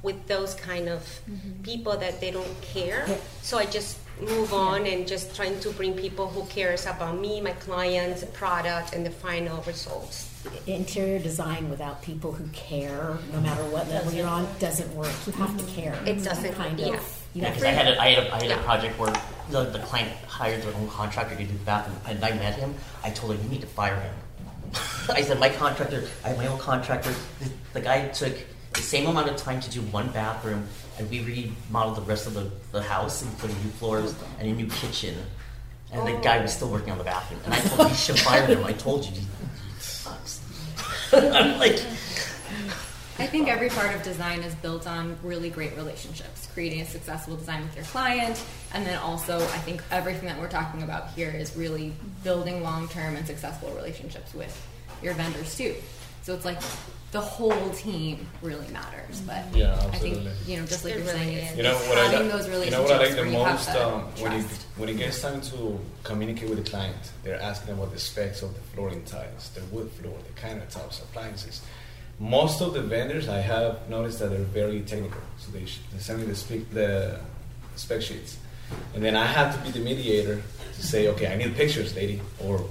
[0.03, 1.63] with those kind of mm-hmm.
[1.63, 3.07] people that they don't care.
[3.41, 7.41] So I just move on and just trying to bring people who cares about me,
[7.41, 10.29] my clients, product, and the final results.
[10.67, 15.11] Interior design without people who care, no matter what level you're on, doesn't work.
[15.25, 15.97] You have to care.
[16.05, 16.93] It doesn't, kind yeah.
[16.93, 17.15] of.
[17.33, 18.59] Yeah, have because I had a, I had a, I had Yeah.
[18.59, 19.13] a project where
[19.51, 22.73] the, the client hired their own contractor to do the bathroom, and I met him.
[23.03, 24.13] I told him you need to fire him.
[25.09, 27.13] I said, my contractor, I have my own contractor.
[27.39, 28.33] The, the guy took
[28.73, 30.67] the same amount of time to do one bathroom,
[30.99, 34.47] and we remodeled the rest of the, the house and put in new floors and
[34.47, 35.15] a new kitchen.
[35.91, 37.39] And the guy was still working on the bathroom.
[37.45, 38.63] And I told him, you should fire him.
[38.63, 39.13] I told you,
[39.79, 40.41] sucks.
[41.13, 41.81] I'm like,
[43.17, 47.35] I think every part of design is built on really great relationships, creating a successful
[47.35, 48.41] design with your client,
[48.73, 53.15] and then also I think everything that we're talking about here is really building long-term
[53.15, 54.55] and successful relationships with
[55.01, 55.75] your vendors too.
[56.29, 56.61] So it's like
[57.11, 60.15] the whole team really matters, but Yeah, I think
[60.45, 62.65] you know just like It you're really saying, You know what I having like, those
[62.65, 64.45] you know what I like the where you have most um, when it
[64.77, 68.53] when it gets time to communicate with the client, they're asking about the specs of
[68.53, 71.63] the flooring tiles, the wood floor, the countertops, appliances.
[72.19, 75.97] Most of the vendors I have noticed that they're very technical, so they, sh- they
[75.97, 77.19] send me the, speak, the
[77.75, 78.37] spec sheets,
[78.93, 80.43] and then I have to be the mediator
[80.75, 82.63] to say, okay, I need pictures, lady, or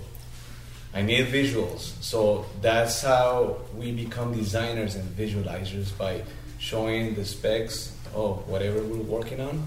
[0.98, 1.92] I need visuals.
[2.02, 6.22] So that's how we become designers and visualizers by
[6.58, 9.62] showing the specs of whatever we're working on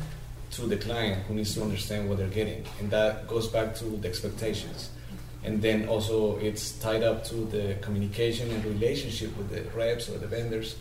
[0.56, 2.66] to the client who needs to understand what they're getting.
[2.82, 4.90] And that goes back to the expectations.
[5.46, 10.18] And then also it's tied up to the communication and relationship with the reps or
[10.18, 10.76] the vendors.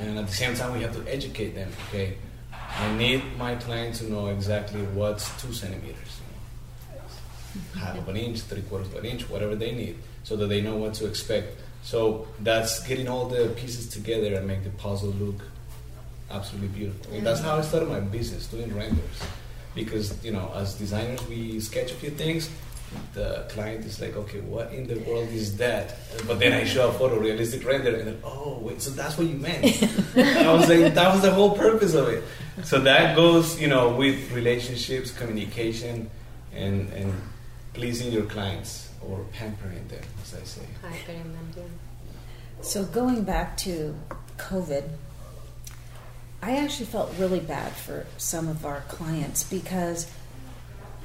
[0.00, 1.70] And at the same time, we have to educate them.
[1.88, 2.18] Okay,
[2.52, 6.17] I need my client to know exactly what's two centimeters
[7.76, 10.60] half of an inch, three quarters of an inch, whatever they need, so that they
[10.60, 11.60] know what to expect.
[11.82, 15.42] So that's getting all the pieces together and make the puzzle look
[16.30, 17.14] absolutely beautiful.
[17.14, 19.22] And that's how I started my business, doing renders.
[19.74, 22.50] Because you know, as designers, we sketch a few things.
[23.12, 25.96] The client is like, okay, what in the world is that?
[26.26, 29.36] But then I show a photorealistic render, and then, oh, wait, so that's what you
[29.36, 29.82] meant.
[30.16, 32.24] I was like, that was the whole purpose of it.
[32.64, 36.10] So that goes, you know, with relationships, communication,
[36.54, 37.12] and and
[37.74, 40.62] pleasing your clients or pampering them, as I say.
[42.62, 43.94] So going back to
[44.36, 44.88] COVID,
[46.42, 50.10] I actually felt really bad for some of our clients because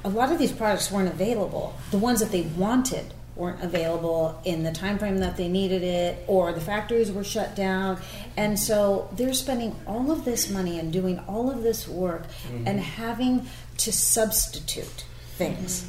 [0.04, 1.76] a lot of these products weren't available.
[1.90, 6.24] The ones that they wanted weren't available in the time frame that they needed it
[6.28, 7.98] or the factories were shut down
[8.36, 12.62] and so they're spending all of this money and doing all of this work Mhm.
[12.64, 13.44] and having
[13.78, 15.04] to substitute
[15.36, 15.84] things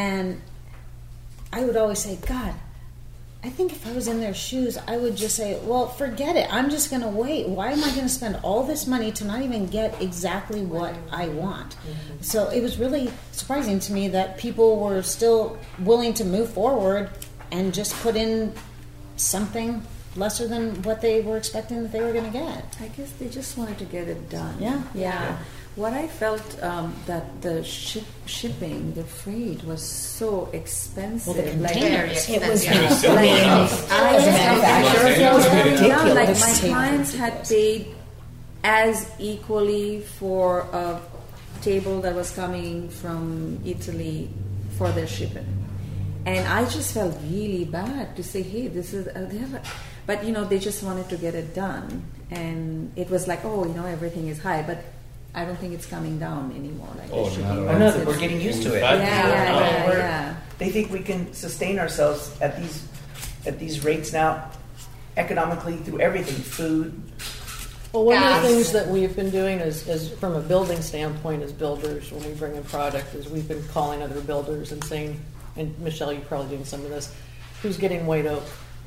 [0.00, 0.40] and
[1.52, 2.54] i would always say god
[3.42, 6.52] I think if I was in their shoes, I would just say, well, forget it.
[6.52, 7.48] I'm just going to wait.
[7.48, 10.94] Why am I going to spend all this money to not even get exactly what
[11.10, 11.70] I want?
[11.70, 12.20] Mm-hmm.
[12.20, 17.08] So it was really surprising to me that people were still willing to move forward
[17.50, 18.52] and just put in
[19.16, 19.82] something
[20.16, 22.76] lesser than what they were expecting that they were going to get.
[22.78, 24.54] I guess they just wanted to get it done.
[24.60, 24.82] Yeah.
[24.94, 25.38] Yeah.
[25.76, 31.34] What I felt um, that the ship, shipping, the freight was so expensive.
[31.34, 32.28] Well, the containers.
[32.28, 32.80] Like, It was Yeah.
[32.80, 36.04] Like, As I a manufacturer, felt it was very ridiculous.
[36.04, 36.14] down.
[36.14, 37.94] Like my clients had paid
[38.64, 41.00] as equally for a
[41.62, 44.28] table that was coming from Italy
[44.76, 45.46] for their shipping.
[46.26, 49.62] And I just felt really bad to say, hey, this is, uh, they have a,
[50.06, 53.64] but you know they just wanted to get it done, and it was like, oh,
[53.64, 54.84] you know, everything is high, but
[55.34, 56.88] I don't think it's coming down anymore.
[56.98, 57.78] Like Oh, it should not be at all.
[57.78, 58.80] No, once we're getting used to it.
[58.80, 60.34] Yeah, yeah, Uh, yeah, we're- yeah.
[60.58, 62.82] They think we can sustain ourselves at these
[63.46, 64.50] at these rates now,
[65.16, 66.92] economically through everything, food.
[67.92, 68.42] Well, one of Gas.
[68.42, 72.22] the things that we've been doing is, is from a building standpoint as builders, when
[72.24, 75.18] we bring in product, is we've been calling other builders and saying,
[75.56, 77.12] and Michelle, you're probably doing some of this,
[77.62, 78.44] who's getting white oak,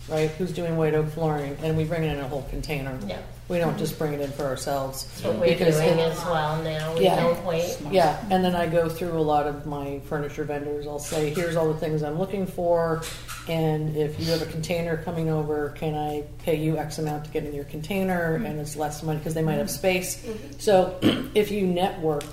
[0.07, 0.29] right?
[0.31, 1.57] Who's doing white oak flooring?
[1.63, 2.97] And we bring it in a whole container.
[3.07, 3.17] Yeah.
[3.53, 5.05] We don't just bring it in for ourselves.
[5.05, 6.95] That's what we're Because doing it- as well now.
[6.95, 7.21] We Yeah.
[7.21, 7.77] don't wait.
[7.91, 10.87] Yeah, and then I go through a lot of my furniture vendors.
[10.87, 13.03] I'll say, here's all the things I'm looking for,
[13.47, 17.29] and if you have a container coming over, can I pay you X amount to
[17.29, 18.37] get in your container?
[18.37, 18.45] Mm-hmm.
[18.47, 19.75] And it's less money because they might have mm-hmm.
[19.75, 20.15] space.
[20.15, 20.53] Mm-hmm.
[20.57, 20.97] So
[21.35, 22.23] if you network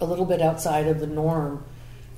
[0.00, 1.62] a little bit outside of the norm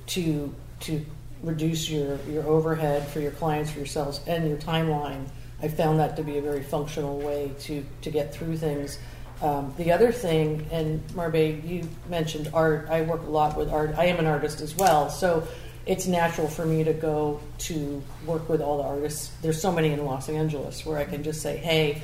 [0.07, 1.05] to to
[1.43, 5.25] reduce your, your overhead for your clients, for yourselves, and your timeline,
[5.61, 8.97] I found that to be a very functional way to, to get through things.
[9.41, 12.87] Um, the other thing, and Marbe, you mentioned art.
[12.89, 13.95] I work a lot with art.
[13.97, 15.47] I am an artist as well, so
[15.87, 19.31] it's natural for me to go to work with all the artists.
[19.41, 22.03] There's so many in Los Angeles where I can just say, hey,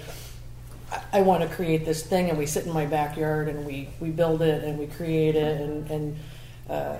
[0.91, 3.89] I- I want to create this thing, and we sit in my backyard and we,
[3.99, 6.17] we build it and we create it and, and
[6.69, 6.97] uh,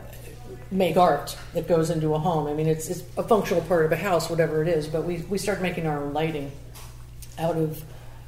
[0.72, 2.48] make art that goes into a home.
[2.48, 5.18] I mean, it's, it's a functional part of a house, whatever it is, but we,
[5.30, 6.52] we start making our own lighting
[7.40, 7.84] out of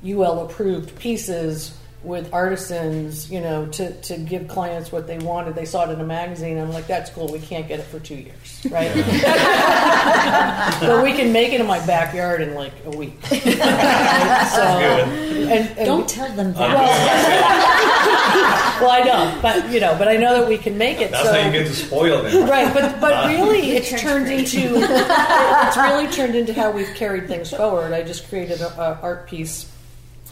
[0.05, 5.53] UL approved pieces with artisans, you know, to, to give clients what they wanted.
[5.53, 6.57] They saw it in a magazine.
[6.57, 7.29] I'm like, that's cool.
[7.29, 8.89] We can't get it for two years, right?
[10.79, 13.15] but we can make it in my backyard in like a week.
[13.25, 18.77] so, and, and Don't tell them Well, that.
[18.81, 21.11] well, I don't, but you know, but I know that we can make it.
[21.11, 21.33] That's so.
[21.33, 22.49] how you get to spoil them.
[22.49, 27.27] Right, but but Uh, really, it's turned into it's really turned into how we've carried
[27.27, 27.91] things forward.
[27.91, 29.69] I just created a, a art piece.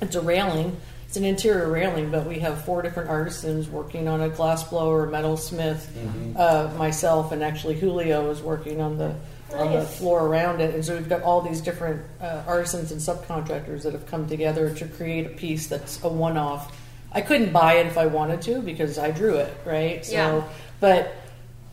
[0.01, 0.77] It's a railing.
[1.07, 5.05] It's an interior railing, but we have four different artisans working on a glass blower,
[5.05, 6.35] a metalsmith, Mhm.
[6.37, 9.13] uh, myself, and actually Julio is working on the
[9.57, 10.75] on the floor around it.
[10.75, 14.69] And so we've got all these different uh, artisans and subcontractors that have come together
[14.71, 16.69] to create a piece that's a one-off.
[17.13, 20.05] I couldn't buy it if I wanted to because I drew it, right?
[20.05, 20.41] So, Yeah.
[20.81, 21.13] but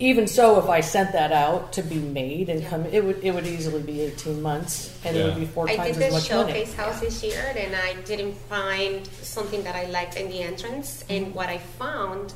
[0.01, 3.33] even so, if I sent that out to be made and come, it would it
[3.35, 6.19] would easily be eighteen months, and it would be four I times did as the
[6.19, 6.53] much money.
[6.53, 11.05] showcase house this year, and I didn't find something that I liked in the entrance.
[11.09, 12.35] And what I found,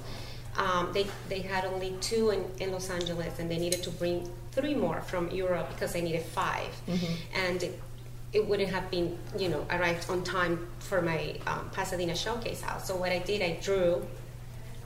[0.57, 4.31] um, they they had only two in, in Los Angeles, and they needed to bring
[4.53, 7.09] three more from Europe because they needed 5 Mhm.
[7.47, 7.79] and it,
[8.33, 12.87] it wouldn't have been you know arrived on time for my um, Pasadena showcase house.
[12.89, 14.05] So what I did, I drew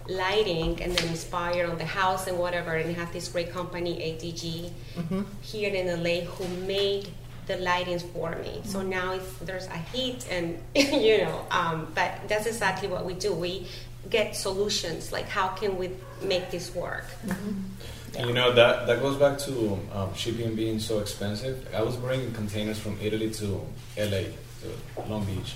[0.09, 4.71] lighting and then inspired on the house and whatever, and have this great company ADG
[4.97, 5.25] Mhm.
[5.43, 7.09] here in LA who made
[7.47, 8.61] the lightings for me.
[8.65, 13.15] So now it's, there's a heat and you know, um, but that's exactly what we
[13.15, 13.33] do.
[13.33, 13.67] We
[14.11, 15.91] get solutions like how can we
[16.23, 17.05] make this work.
[18.17, 21.67] And you know that that goes back to um, shipping being so expensive.
[21.75, 23.47] I was bringing containers from Italy to
[23.97, 24.25] LA,
[24.61, 24.69] to
[25.09, 25.55] Long Beach,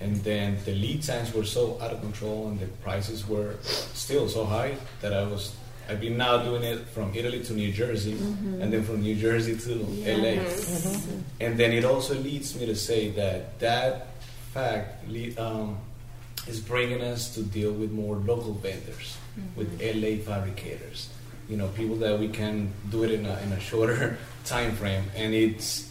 [0.00, 4.28] and then the lead times were so out of control, and the prices were still
[4.28, 5.52] so high that I was.
[5.88, 8.62] I've been now doing it from Italy to New Jersey, Mhm.
[8.62, 9.72] and then from New Jersey to
[10.06, 10.70] LA, Yes.
[10.70, 11.22] Mhm.
[11.40, 14.06] and then it also leads me to say that that
[14.54, 15.04] fact
[15.38, 15.78] um,
[16.46, 19.16] is bringing us to deal with more local vendors,
[19.56, 21.08] with LA fabricators.
[21.48, 25.04] You know, people that we can do it in a, in a shorter time frame,
[25.16, 25.89] and it's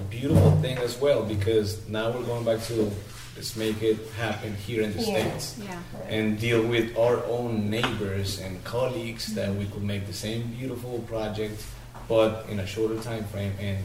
[0.00, 2.90] a beautiful thing as well because now we're going back to
[3.36, 5.20] let's make it happen here in the Yeah.
[5.38, 5.78] states Yeah.
[6.08, 10.98] and deal with our own neighbors and colleagues that we could make the same beautiful
[11.08, 11.62] project
[12.08, 13.78] but in a shorter time frame and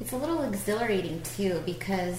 [0.00, 2.16] It's a little exhilarating too because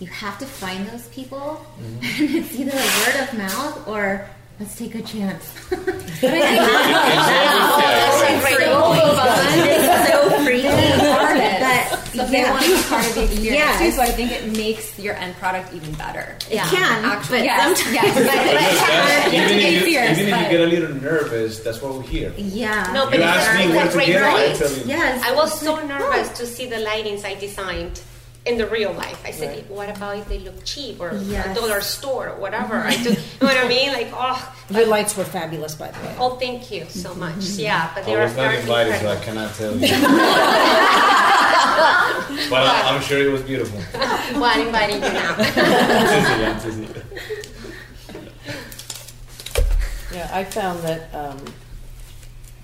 [0.00, 2.02] you have to find those people, Mhm.
[2.20, 4.26] and it's either a word of mouth or
[4.60, 5.44] let's take a chance.
[9.82, 10.68] It's so freaky.
[11.90, 12.50] But But they yeah.
[12.52, 13.78] want to be part of the experience Yes.
[13.80, 16.36] too, so I think it makes your end product even better.
[16.50, 19.72] It can, actually, but yes, sometimes- yes, but, But but, just that, but, even, if
[19.72, 22.90] you, fierce, even if you get a little nervous that's what we're here Yeah.
[22.92, 24.82] No, but You it's asked me a where to great get it, I tell you.
[24.86, 25.22] Yes.
[25.24, 28.00] I was so nervous to see the lightings I designed
[28.44, 29.20] in the real life.
[29.24, 29.70] I said, Right.
[29.70, 31.46] what about if they look cheap or Yes.
[31.56, 32.74] a dollar store or whatever?
[32.74, 33.92] I do, you know what I mean?
[33.92, 34.36] Like, oh,
[34.70, 36.14] Your lights were fabulous, by the way.
[36.18, 37.34] oh, thank you so much.
[37.36, 37.60] Mm-hmm.
[37.60, 39.86] Yeah, but they I were was very invited so I cannot tell you
[42.50, 45.34] but I, I'm sure it was beautiful well, I'm inviting you now.
[45.36, 45.54] Teasing,
[46.46, 47.02] I'm teasing you.
[50.12, 51.38] Yeah, I found that um,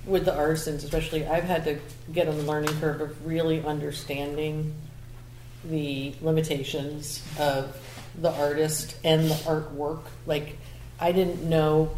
[0.07, 1.79] with the artisans, especially, I've had to
[2.13, 4.75] get on the learning curve of really understanding
[5.65, 7.75] the limitations of
[8.21, 10.03] the artist and the artwork.
[10.27, 10.57] Like,
[11.01, 11.91] I didn't know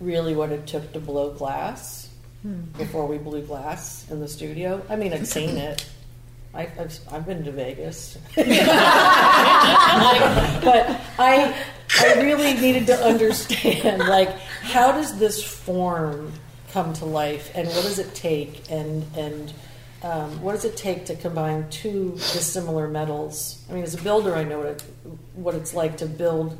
[0.00, 2.04] really what it took to blow glass
[2.42, 2.60] Hmm.
[2.76, 4.82] before we blew glass in the studio.
[4.90, 5.86] I mean, I'd seen it.
[6.56, 8.46] I, I've, I've been to Vegas, but
[11.18, 11.54] I
[12.00, 14.30] I really needed to understand like
[14.62, 16.32] how does this form
[16.72, 19.52] come to life, and what does it take, and and
[20.02, 23.64] um, what does it take to combine two dissimilar metals?
[23.68, 24.84] I mean, as a builder, I know what it,
[25.34, 26.58] what it's like to build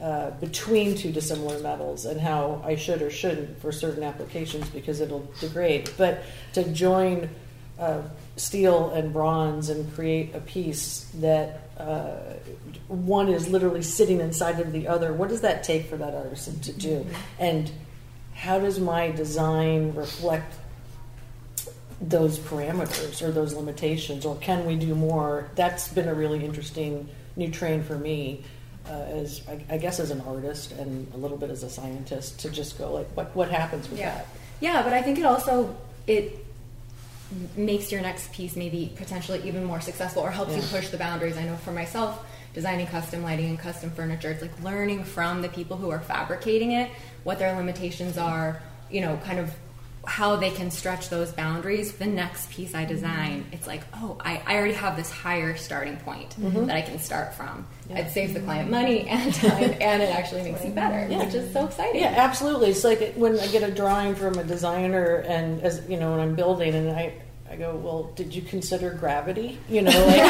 [0.00, 5.00] uh, between two dissimilar metals and how I should or shouldn't for certain applications because
[5.00, 5.90] it'll degrade.
[5.96, 6.22] But
[6.52, 7.28] to join
[7.78, 8.02] uh,
[8.38, 12.16] steel and bronze and create a piece that uh,
[12.88, 16.58] one is literally sitting inside of the other, what does that take for that artisan
[16.60, 17.06] to do?
[17.38, 17.70] And
[18.34, 20.54] how does my design reflect
[22.00, 25.48] those parameters or those limitations, or can we do more?
[25.56, 28.44] That's been a really interesting new train for me,
[28.88, 32.38] uh, as I, I guess as an artist and a little bit as a scientist,
[32.40, 34.14] to just go like, what what happens with Yeah.
[34.14, 34.26] that?
[34.60, 35.76] Yeah, but I think it also
[36.06, 36.44] it
[37.56, 41.36] makes your next piece maybe potentially even more successful or helps you push the boundaries.
[41.36, 42.24] I know for myself,
[42.54, 46.72] designing custom lighting and custom furniture, it's like learning from the people who are fabricating
[46.72, 46.90] it,
[47.24, 49.52] what their limitations are, you know, kind of
[50.08, 51.92] how they can stretch those boundaries.
[51.92, 55.98] The next piece I design, it's like, oh, I, I already have this higher starting
[55.98, 56.66] point Mhm.
[56.66, 57.66] that I can start from.
[57.90, 57.98] Yeah.
[57.98, 61.24] It saves the client money and time, and it actually makes you better, Yeah.
[61.24, 62.00] which is so exciting.
[62.00, 62.70] Yeah, absolutely.
[62.70, 66.20] It's like when I get a drawing from a designer, and as you know, when
[66.20, 67.12] I'm building, and I,
[67.50, 69.58] I go, well, did you consider gravity?
[69.68, 70.22] You know, like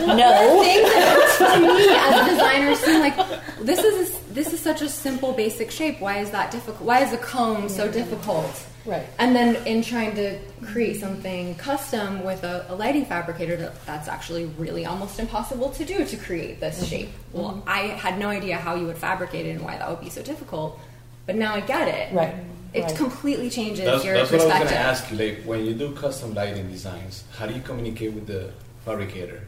[0.00, 0.62] no.
[0.62, 3.16] Things to me as a designer seem like
[3.60, 6.00] this is a, this is such a simple, basic shape.
[6.00, 6.82] Why is that difficult?
[6.82, 8.66] Why is a comb so difficult?
[8.86, 9.06] Right.
[9.18, 10.38] And then in trying to
[10.72, 15.84] create something custom with a, a lighting fabricator, that, that's actually really almost impossible to
[15.84, 16.88] do to create this Mhm.
[16.88, 17.08] shape.
[17.32, 17.62] Well, Mhm.
[17.66, 20.22] I had no idea how you would fabricate it and why that would be so
[20.22, 20.78] difficult,
[21.26, 22.14] but now I get it.
[22.14, 22.34] Right.
[22.72, 22.96] It Right.
[22.96, 25.16] completely changes That's, your that's what I was going to ask you.
[25.18, 28.50] Like, when you do custom lighting designs, how do you communicate with the
[28.86, 29.40] fabricator?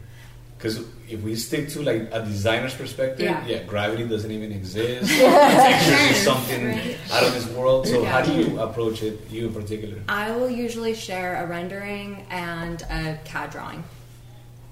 [0.63, 3.45] Because if we stick to like a designer's perspective, Yeah.
[3.45, 5.11] yeah, gravity doesn't even exist.
[5.19, 5.31] Yeah.
[5.69, 6.97] Textures is something Right.
[7.11, 7.89] out of this world.
[7.89, 9.97] So how do you approach it, you in particular?
[10.09, 13.83] I will usually share a rendering and a CAD drawing.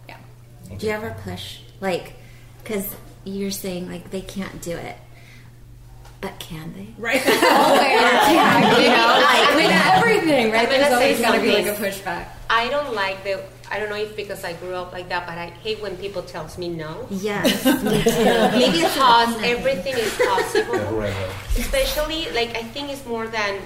[0.09, 0.17] Yeah.
[0.79, 2.13] Do you ever push, like,
[2.63, 2.87] because
[3.25, 4.97] you're saying like they can't do it,
[6.21, 6.87] but can they?
[6.99, 7.21] Right.
[7.27, 7.95] All the way.
[7.99, 10.69] Yeah, You know, like, with everything, right?
[10.69, 12.27] There's always got to be like a pushback.
[12.49, 13.43] I don't like the.
[13.71, 16.23] I don't know if because I grew up like that, but I hate when people
[16.23, 17.07] tells me no.
[17.11, 17.65] Yes.
[17.65, 20.99] Maybe it's because everything is possible.
[20.99, 21.15] Right.
[21.57, 23.61] Especially like I think it's more than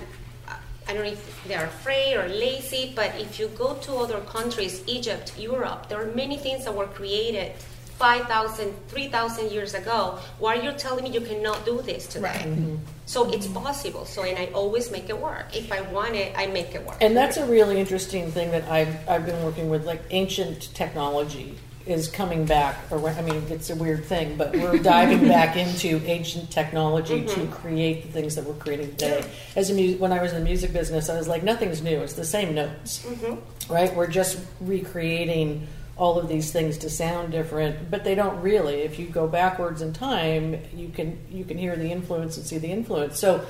[0.86, 4.82] I don't know if they're afraid or lazy, but if you go to other countries,
[4.86, 7.52] Egypt, Europe, there are many things that were created
[7.98, 10.18] 5,000, 3,000 years ago.
[10.38, 12.78] Why are you telling me you cannot do this today?
[13.06, 14.04] So it's possible.
[14.06, 15.54] So and I always make it work.
[15.54, 16.96] If I want it, I make it work.
[17.00, 21.54] And that's a really interesting thing that I've, I've been working with, like ancient technology
[21.86, 23.18] is coming back around.
[23.18, 27.50] I mean, it's a weird thing, but we're diving back into ancient technology to Mhm.
[27.50, 29.22] create the things that we're creating today.
[29.54, 31.98] As a mu- when I was in the music business, I was like, nothing's new.
[32.00, 33.36] It's the same notes, Mhm.
[33.68, 33.94] right?
[33.94, 35.66] We're just recreating
[35.96, 38.82] all of these things to sound different, but they don't really.
[38.82, 42.58] If you go backwards in time, you can you can hear the influence and see
[42.58, 43.18] the influence.
[43.18, 43.46] So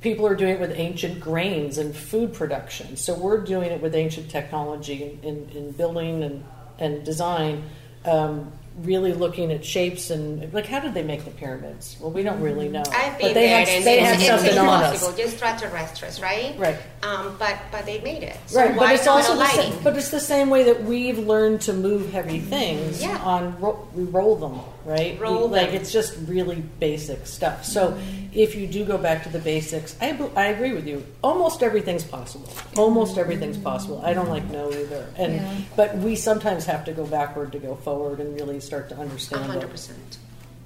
[0.00, 2.96] people are doing it with ancient grains and food production.
[2.96, 6.44] So we're doing it with ancient technology in, in, in building and,
[6.78, 7.64] and design,
[8.04, 8.52] um,
[8.82, 11.96] really looking at shapes and like how did they make the pyramids?
[12.00, 12.82] Well, we don't really know.
[12.92, 15.08] I've been but they there, have they it's, have it's something on impossible.
[15.08, 15.16] us.
[15.16, 16.54] Just extraterrestrials, right?
[16.58, 16.76] Right.
[17.02, 18.36] Um, but but they made it.
[18.46, 21.60] So Right, but it's also the same, but it's the same way that we've learned
[21.62, 23.18] to move heavy things Yeah.
[23.18, 25.20] on ro- we roll them, right?
[25.20, 27.64] Roll We- like it's just really basic stuff.
[27.64, 27.98] So
[28.32, 31.04] if you do go back to the basics, I, I agree with you.
[31.22, 32.48] Almost everything's possible.
[32.76, 34.00] Almost everything's possible.
[34.04, 35.06] I don't like no either.
[35.16, 35.54] And Yeah.
[35.76, 39.62] but we sometimes have to go backward to go forward and really start to understand.
[39.62, 39.68] it.
[39.70, 39.90] 100%.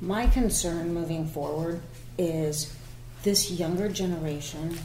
[0.01, 1.81] My concern moving forward
[2.18, 2.75] is
[3.23, 4.79] this younger generation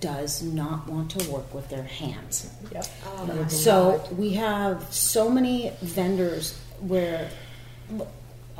[0.00, 2.48] does not want to work with their hands.
[2.72, 2.86] Yep.
[3.06, 7.28] Oh, my So we have so many vendors where,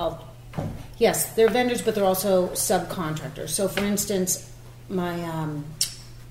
[0.00, 0.24] I'll,
[0.96, 3.50] yes, they're vendors, but they're also subcontractors.
[3.50, 4.50] So, for instance,
[4.88, 5.66] my um,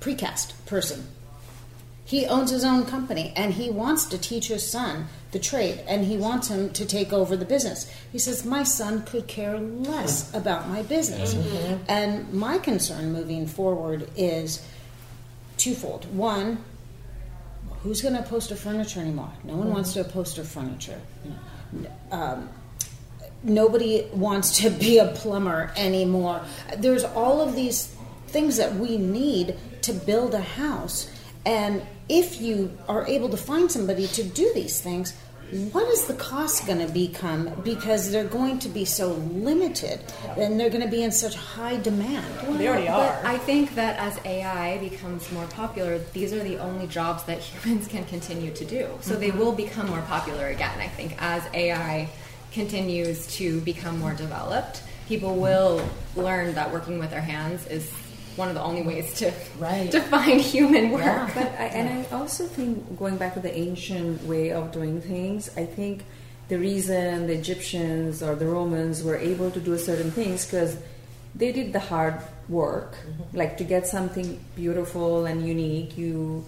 [0.02, 1.08] precast person,
[2.04, 6.06] he owns his own company and he wants to teach his son the trade and
[6.06, 7.88] he wants him to take over the business.
[8.12, 11.36] He says, My son could care less about my business.
[11.36, 11.80] Mhm.
[11.88, 14.64] And my concern moving forward is
[15.58, 16.12] twofold.
[16.12, 16.64] One,
[17.84, 19.32] who's going to upholster furniture anymore?
[19.44, 21.00] No one wants to upholster furniture.
[22.12, 22.50] Um,
[23.44, 26.42] nobody wants to be a plumber anymore.
[26.78, 27.96] There's all of these
[28.28, 31.10] things that we need to build a house.
[31.46, 35.14] And if you are able to find somebody to do these things,
[35.72, 37.50] what is the cost going to become?
[37.64, 40.00] Because they're going to be so limited
[40.38, 42.26] and they're going to be in such high demand.
[42.60, 46.86] They already But I think that as AI becomes more popular, these are the only
[46.86, 48.90] jobs that humans can continue to do.
[49.02, 49.38] So they Mhm.
[49.40, 50.78] will become more popular again.
[50.80, 52.10] I think as AI
[52.60, 55.82] continues to become more developed, people will
[56.18, 57.90] learn that working with their hands is
[58.36, 59.32] one of the only ways to
[59.96, 61.34] to find human work.
[61.34, 65.50] But I, and I also think going back to the ancient way of doing things,
[65.56, 66.04] I think
[66.50, 70.76] the reason the Egyptians or the Romans were able to do certain things because
[71.36, 72.16] they did the hard
[72.50, 73.38] work, mm-hmm.
[73.38, 75.98] like to get something beautiful and unique.
[75.98, 76.44] You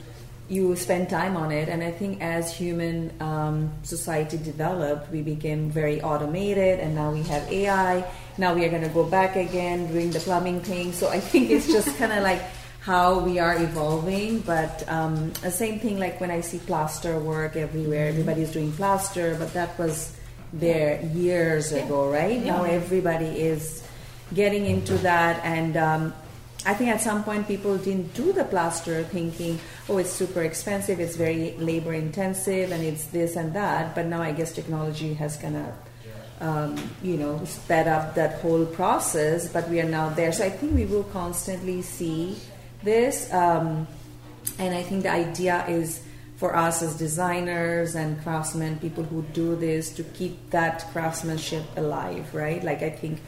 [0.51, 5.71] you spend time on it, and I think as human um, society developed, we became
[5.71, 8.03] very automated, and now we have AI.
[8.37, 10.91] Now we are going to go back again doing the plumbing thing.
[10.91, 12.43] So I think it's just kind of like
[12.81, 14.39] how we are evolving.
[14.41, 19.37] But um, the same thing, like when I see plaster work everywhere, everybody's doing plaster,
[19.39, 20.13] but that was
[20.51, 22.43] there years ago, right?
[22.43, 23.87] Now everybody is
[24.33, 26.13] getting into that, and um,
[26.65, 29.59] I think at some point people didn't do the plaster thinking,
[29.89, 33.95] oh, it's super expensive, it's very labor intensive, and it's this and that.
[33.95, 35.73] But now I guess technology has kind of
[36.41, 40.31] um, you know, sped up that whole process, but we are now there.
[40.31, 42.35] So I think we will constantly see
[42.83, 43.31] this.
[43.31, 43.87] Um,
[44.57, 46.03] and I think the idea is
[46.37, 52.33] for us as designers and craftsmen, people who do this, to keep that craftsmanship alive,
[52.33, 52.63] right?
[52.63, 53.21] Like I think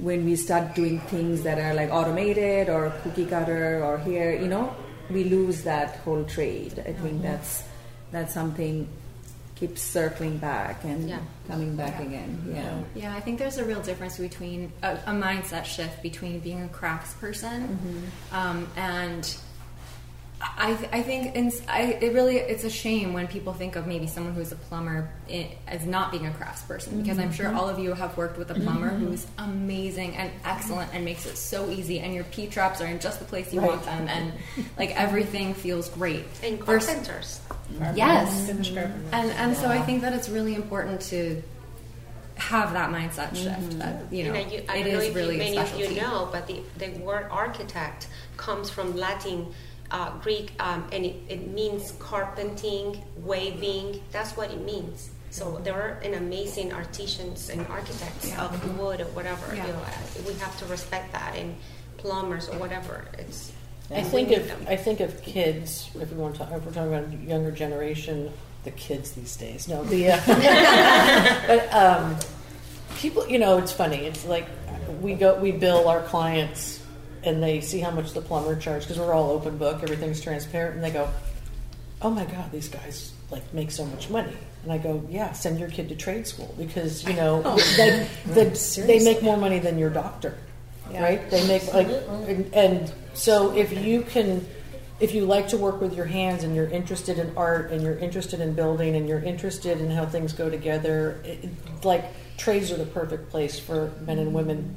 [0.00, 4.48] when we start doing things that are like automated or cookie cutter or here, you
[4.48, 4.74] know,
[5.10, 6.78] we lose that whole trade.
[6.86, 7.22] I think Mhm.
[7.22, 7.64] that's
[8.10, 8.88] that's something
[9.54, 11.18] keeps circling back and Yeah.
[11.48, 12.54] coming back again.
[12.54, 12.78] Yeah.
[12.94, 16.68] Yeah, I think there's a real difference between a, a mindset shift between being a
[16.68, 18.34] craftsperson Mm-hmm.
[18.34, 19.36] um, and
[20.40, 23.88] I, th- I think in, I, it really it's a shame when people think of
[23.88, 27.56] maybe someone who's a plumber i as not being a craftsperson because I'm sure Mhm.
[27.56, 29.00] all of you have worked with a plumber Mhm.
[29.00, 33.00] who's amazing and excellent and makes it so easy and your P traps are in
[33.00, 33.68] just the place you Right.
[33.70, 34.32] want them and
[34.78, 36.24] like everything feels great.
[36.44, 37.40] And Vers- carpenters.
[37.96, 38.46] Yes.
[38.46, 39.08] Finish carpenters.
[39.12, 41.42] And and so I think that it's really important to
[42.36, 43.78] have that mindset shift.
[43.80, 45.76] That you know, you, I it don't know is if really you, a many of
[45.80, 49.52] you know, but the, the word architect comes from Latin,
[49.90, 54.00] uh, Greek, um, and it, it means carpenting, waving.
[54.12, 55.10] That's what it means.
[55.30, 58.44] So there are an amazing artisans and architects Yeah.
[58.44, 59.54] of wood or whatever.
[59.54, 59.66] Yeah.
[59.66, 61.54] You know, uh, we have to respect that, and
[61.98, 63.04] plumbers or whatever.
[63.18, 63.52] It's
[63.90, 64.66] I think need if them.
[64.68, 68.30] I think of kids, if we want to, if we're talking about younger generation,
[68.64, 69.68] the kids these days.
[69.68, 70.20] No, the uh,
[71.46, 72.16] but um,
[72.96, 73.98] people, you know, it's funny.
[74.06, 74.46] It's like
[75.00, 76.77] we go, we bill our clients,
[77.28, 80.74] and they see how much the plumber charged because we're all open book, everything's transparent,
[80.76, 81.08] and they go,
[82.02, 84.32] "Oh my God, these guys like make so much money."
[84.64, 87.56] And I go, "Yeah, send your kid to trade school because you know Oh.
[87.76, 88.48] they, they,
[88.82, 90.36] they make more money than your doctor."
[90.90, 91.02] Yeah.
[91.02, 91.30] right?
[91.30, 94.46] They make like, and, and so if you can,
[95.00, 97.98] if you like to work with your hands and you're interested in art and you're
[97.98, 101.44] interested in building and you're interested in how things go together, it,
[101.84, 102.06] like
[102.38, 104.76] trades are the perfect place for men and women.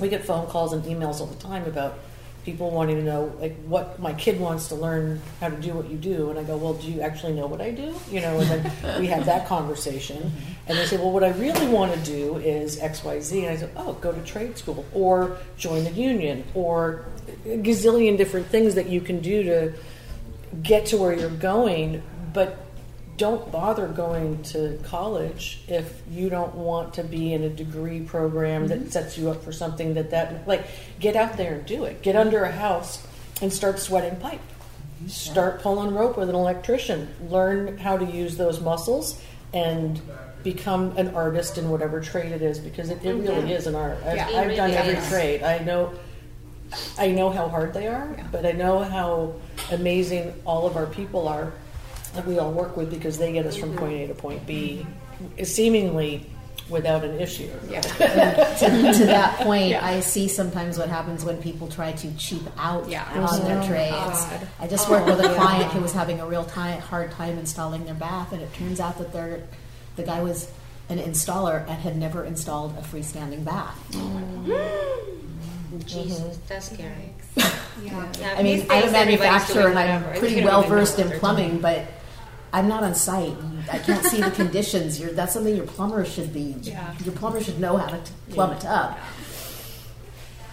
[0.00, 1.98] We get phone calls and emails all the time about
[2.44, 5.90] people wanting to know like what my kid wants to learn how to do what
[5.90, 6.30] you do.
[6.30, 7.94] And i go well do you actually know what i do?
[8.10, 10.16] You know and then we have that conversation.
[10.16, 10.68] Mm-hmm.
[10.68, 13.70] And they say well what i really want to do is xyz and i said
[13.76, 17.04] oh go to trade school or join the union or
[17.44, 19.74] a gazillion different things that you can do to
[20.62, 22.02] get to where you're going.
[22.32, 22.58] But
[23.20, 28.66] don't bother going to college if you don't want to be in a degree program
[28.68, 30.64] that sets you up for something that that like
[30.98, 32.00] get out there and do it.
[32.00, 33.06] Get under a house
[33.42, 34.40] and start sweating pipe.
[35.06, 37.08] Start pulling rope with an electrician.
[37.28, 39.20] Learn how to use those muscles
[39.52, 40.00] and
[40.42, 43.50] become an artist in whatever trade it is because it, it really Mhm.
[43.50, 43.98] is an art.
[44.06, 44.26] I've, Yeah.
[44.28, 45.08] I've done really every is.
[45.10, 45.42] trade.
[45.42, 45.90] I know
[46.98, 49.34] I know how hard they are, but I know how
[49.72, 51.52] amazing all of our people are
[52.14, 54.86] that we all work with because they get us from point A to point B
[54.86, 55.44] mm-hmm.
[55.44, 56.26] seemingly
[56.68, 57.48] without an issue.
[57.68, 59.84] to, to that point, Yeah.
[59.84, 63.04] I see sometimes what happens when people try to cheap out Yeah.
[63.12, 63.90] on their Oh, trades.
[63.90, 64.48] God.
[64.60, 67.38] I just worked with a Oh, client who was having a real time, hard time
[67.38, 69.42] installing their bath, and it turns out that they're,
[69.96, 70.48] the guy was
[70.88, 73.76] an installer and had never installed a freestanding bath.
[73.92, 75.78] Mm-hmm.
[75.86, 77.14] Jesus, that's scary.
[77.82, 78.12] Yeah.
[78.20, 81.60] Yeah, I mean, I'm a manufacturer and I'm pretty well versed in plumbing, doing.
[81.62, 81.86] but
[82.52, 83.34] I'm not on site.
[83.70, 85.00] I can't see the conditions.
[85.00, 86.56] You're, that's something your plumber should be.
[86.62, 86.94] Yeah.
[87.04, 88.56] Your plumber should know how to t- plumb Yeah.
[88.56, 88.98] a tub.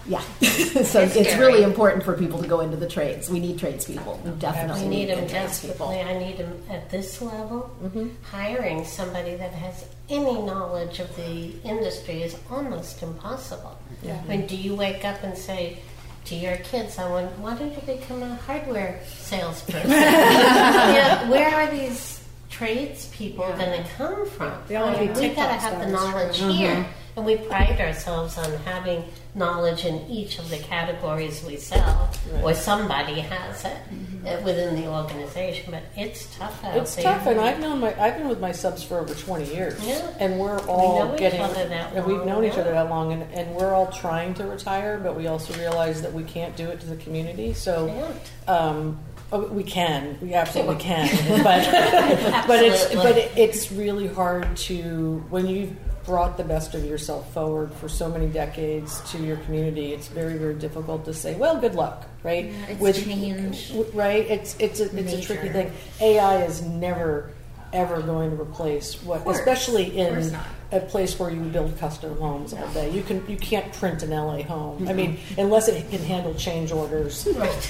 [0.08, 0.22] Yeah.
[0.84, 3.30] so It's it's, really important for people to go into the trades.
[3.30, 4.22] We need tradespeople.
[4.24, 6.00] We definitely I need them good desperately.
[6.00, 7.70] I need them at this level.
[7.84, 8.10] Mm-hmm.
[8.24, 13.78] Hiring somebody that has any knowledge of the industry is almost impossible.
[14.02, 14.22] Yeah.
[14.24, 15.80] I mean, do you wake up and say
[16.28, 21.72] to your kids, "I want, why don't you become a hardware salesperson?" yeah, where are
[21.72, 22.20] these
[22.50, 24.52] tradespeople going to come from?
[24.68, 26.52] They all I mean, be we got to have the knowledge Mhm.
[26.54, 29.04] here, and we pride ourselves on having
[29.36, 32.10] knowledge in each of the categories we sell,
[32.44, 35.72] or somebody has it uh, within the organization.
[35.72, 37.04] But it's tough out It's there.
[37.06, 40.14] tough, and I've known my I've been with my subs for over twenty years, Yeah.
[40.20, 42.62] and we're all know each getting other that and we've long, known each yeah.
[42.62, 46.14] other that long, and, and we're all trying to retire, but we also realize that
[46.14, 47.54] we can't do it to the community.
[47.54, 48.12] So,
[48.48, 49.00] um,
[49.32, 51.08] oh, we can, we absolutely can,
[51.44, 51.64] but
[52.48, 52.96] but it's Absolutely.
[53.12, 55.74] but it, it's really hard to when you've
[56.08, 59.94] brought the best of yourself forward for so many decades to your community.
[59.94, 62.46] It's very very difficult to say, well, good luck, right?
[62.46, 63.72] Yeah, it's change.
[63.94, 64.26] right?
[64.26, 65.72] It's it's a it's a tricky thing.
[66.02, 67.32] AI is never
[67.74, 69.38] ever going to replace what, course.
[69.38, 70.46] especially in not.
[70.72, 72.90] a place where you build custom homes all day.
[72.90, 74.88] You can you can't print an LA home.
[74.88, 77.24] I mean, unless it can handle change orders.
[77.24, 77.62] Very good.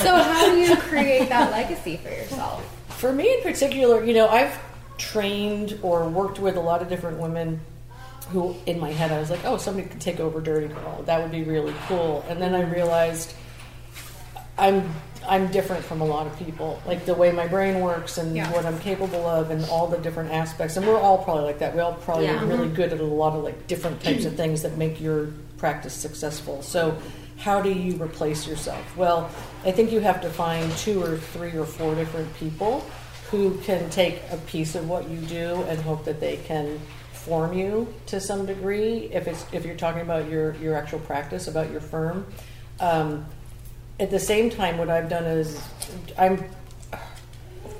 [0.00, 2.64] So how do you create that legacy for yourself?
[2.88, 4.56] For me in particular, you know, I've
[4.98, 7.60] trained or worked with a lot of different women
[8.30, 11.02] who, in my head, I was like, oh, somebody could take over Dirty Girl.
[11.04, 12.24] That would be really cool.
[12.28, 13.34] And then I realized
[14.58, 14.88] I'm
[15.26, 16.82] I'm different from a lot of people.
[16.86, 18.52] Like the way my brain works and Yeah.
[18.52, 20.76] what I'm capable of, and all the different aspects.
[20.76, 21.74] And we're all probably like that.
[21.74, 22.42] We all probably Yeah.
[22.42, 22.74] are really Mhm.
[22.74, 26.60] good at a lot of like different types of things that make your practice successful.
[26.60, 26.94] So,
[27.38, 28.82] how do you replace yourself?
[28.98, 29.30] Well,
[29.64, 32.84] I think you have to find two or three or four different people
[33.34, 36.80] who can take a piece of what you do and hope that they can
[37.12, 39.10] form you to some degree.
[39.12, 42.26] If it's if you're talking about your your actual practice, about your firm.
[42.78, 43.26] Um,
[43.98, 45.60] at the same time, what I've done is
[46.16, 46.44] I'm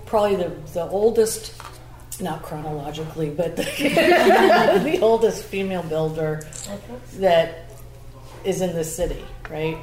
[0.06, 1.60] probably the, the oldest,
[2.20, 3.62] not chronologically, but the,
[4.84, 6.46] the oldest female builder
[7.14, 7.70] that
[8.44, 9.76] is in this city, right?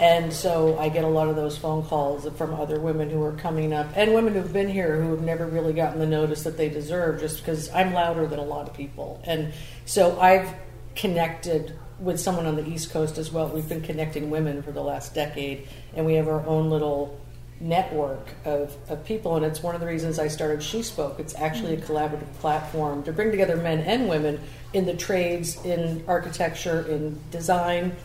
[0.00, 3.32] And so I get a lot of those phone calls from other women who are
[3.32, 6.56] coming up and women who've been here who have never really gotten the notice that
[6.56, 9.20] they deserve just because I'm louder than a lot of people.
[9.24, 9.52] And
[9.86, 10.54] so I've
[10.94, 13.48] connected with someone on the East Coast as well.
[13.48, 17.20] We've been connecting women for the last decade and we have our own little
[17.60, 21.18] network of, of people and it's one of the reasons I started She Spoke.
[21.18, 21.84] It's actually a mm.
[21.84, 24.40] collaborative platform to bring together men and women
[24.72, 27.96] in the trades, in architecture, in design,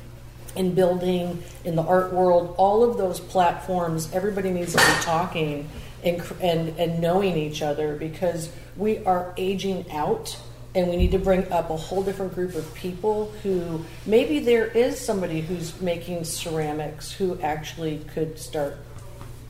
[0.56, 5.70] in building, in the art world, all of those platforms, everybody needs to be talking
[6.04, 10.38] and, and, and knowing each other because we are aging out
[10.76, 14.66] and we need to bring up a whole different group of people who maybe there
[14.66, 18.78] is somebody who's making ceramics who actually could start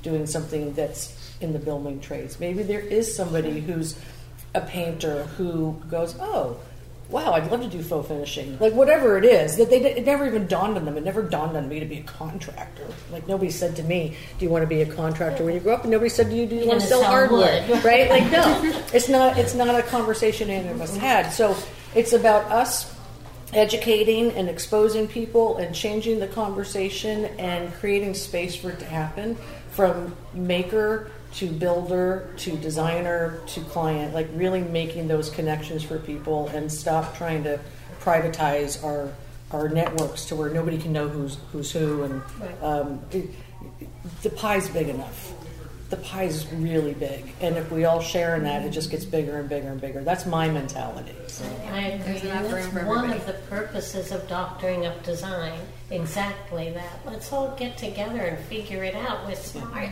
[0.02, 2.40] doing something that's in the building trades.
[2.40, 3.98] Maybe there is somebody who's
[4.54, 6.58] a painter who goes, oh,
[7.14, 8.58] wow, I'd love to do faux finishing.
[8.60, 10.98] Like whatever it is, that they it never even dawned on them.
[10.98, 12.88] It never dawned on me to be a contractor.
[13.12, 15.76] Like nobody said to me, "Do you want to be a contractor when you grow
[15.76, 17.84] up?" And nobody said to you, "Do you You're want to sell sell hardware?" wood.
[17.86, 18.10] Right?
[18.10, 18.62] Like no,
[18.94, 19.38] it's not.
[19.38, 21.30] It's not a conversation any of us had.
[21.30, 21.56] So
[21.94, 22.92] it's about us
[23.54, 29.38] educating and exposing people and changing the conversation and creating space for it to happen
[29.70, 36.48] from maker to builder to designer to client like really making those connections for people
[36.50, 37.60] and stop trying to
[38.02, 39.12] privatize our
[39.52, 42.22] our networks to where nobody can know who's who's who and
[42.62, 43.30] um, it,
[44.22, 45.34] the pie's big enough
[45.90, 49.40] the pie's really big and if we all share in that it just gets bigger
[49.40, 51.44] and bigger and bigger that's my mentality so.
[51.72, 52.30] I agree.
[52.30, 55.60] And that's one of the purposes of doctoring up design.
[55.90, 57.00] Exactly that.
[57.08, 59.26] Let's all get together and figure it out.
[59.26, 59.90] We're smart,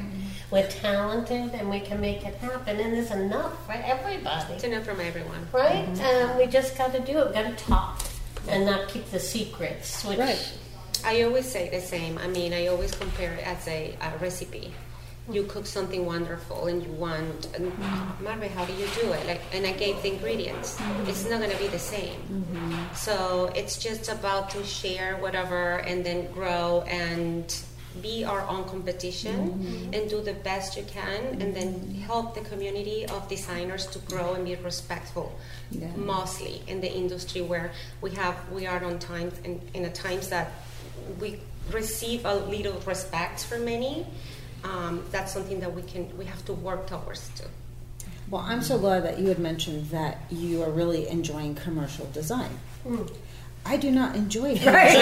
[0.51, 2.79] we're talented, and we can make it happen.
[2.79, 4.53] And there's enough for everybody.
[4.53, 5.47] It's enough from everyone.
[5.51, 5.85] Right?
[5.87, 6.31] Mm-hmm.
[6.31, 7.25] Um, we just got to do it.
[7.25, 8.03] We've got to talk
[8.47, 10.03] and not keep the secrets.
[10.03, 10.53] Which, Right.
[11.05, 12.17] I always say the same.
[12.17, 14.73] I mean, I always compare it as a, a recipe.
[15.31, 18.23] You cook something wonderful and you want, and, mm-hmm.
[18.23, 19.25] Marve, how do you do it?
[19.27, 20.75] Like, and I gave the ingredients.
[20.77, 21.09] Mm-hmm.
[21.09, 22.19] It's not going to be the same.
[22.93, 27.45] So it's just about to share whatever and then grow and
[28.01, 29.93] be our own competition mm-hmm.
[29.93, 32.01] and do the best you can and then mm-hmm.
[32.01, 35.31] help the community of designers to grow and be respectful
[35.71, 35.87] Yeah.
[35.95, 37.71] mostly in the industry where
[38.01, 40.51] we have we are on times in, in a times that
[41.19, 41.39] we
[41.71, 44.05] receive a little respect from many
[44.63, 47.47] um, that's something that we can we have to work towards too.
[48.29, 52.59] Well, I'm so glad that you had mentioned that you are really enjoying commercial design.
[52.85, 53.11] Mm.
[53.65, 54.65] I do not enjoy it.
[54.65, 54.95] Right.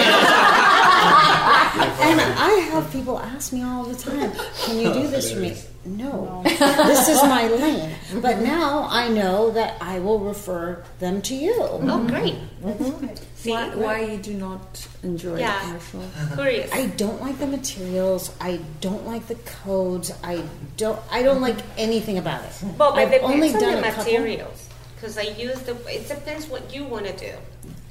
[2.00, 4.32] and I have people ask me all the time,
[4.64, 7.94] "Can you do this for me?" No, this is my lane.
[8.20, 8.44] But mm-hmm.
[8.44, 11.54] now I know that I will refer them to you.
[11.58, 12.34] Oh, great.
[12.62, 13.06] Mm-hmm.
[13.06, 13.50] Mm-hmm.
[13.50, 15.58] Why, why you do not enjoy Yeah.
[15.60, 16.04] commercial?
[16.34, 16.70] Curious.
[16.72, 18.30] I don't like the materials.
[18.40, 20.12] I don't like the codes.
[20.22, 20.44] I
[20.76, 21.00] don't.
[21.10, 22.52] I don't like anything about it.
[22.76, 25.76] But, but I've only done the materials because I use the.
[25.88, 27.32] It depends what you want to do.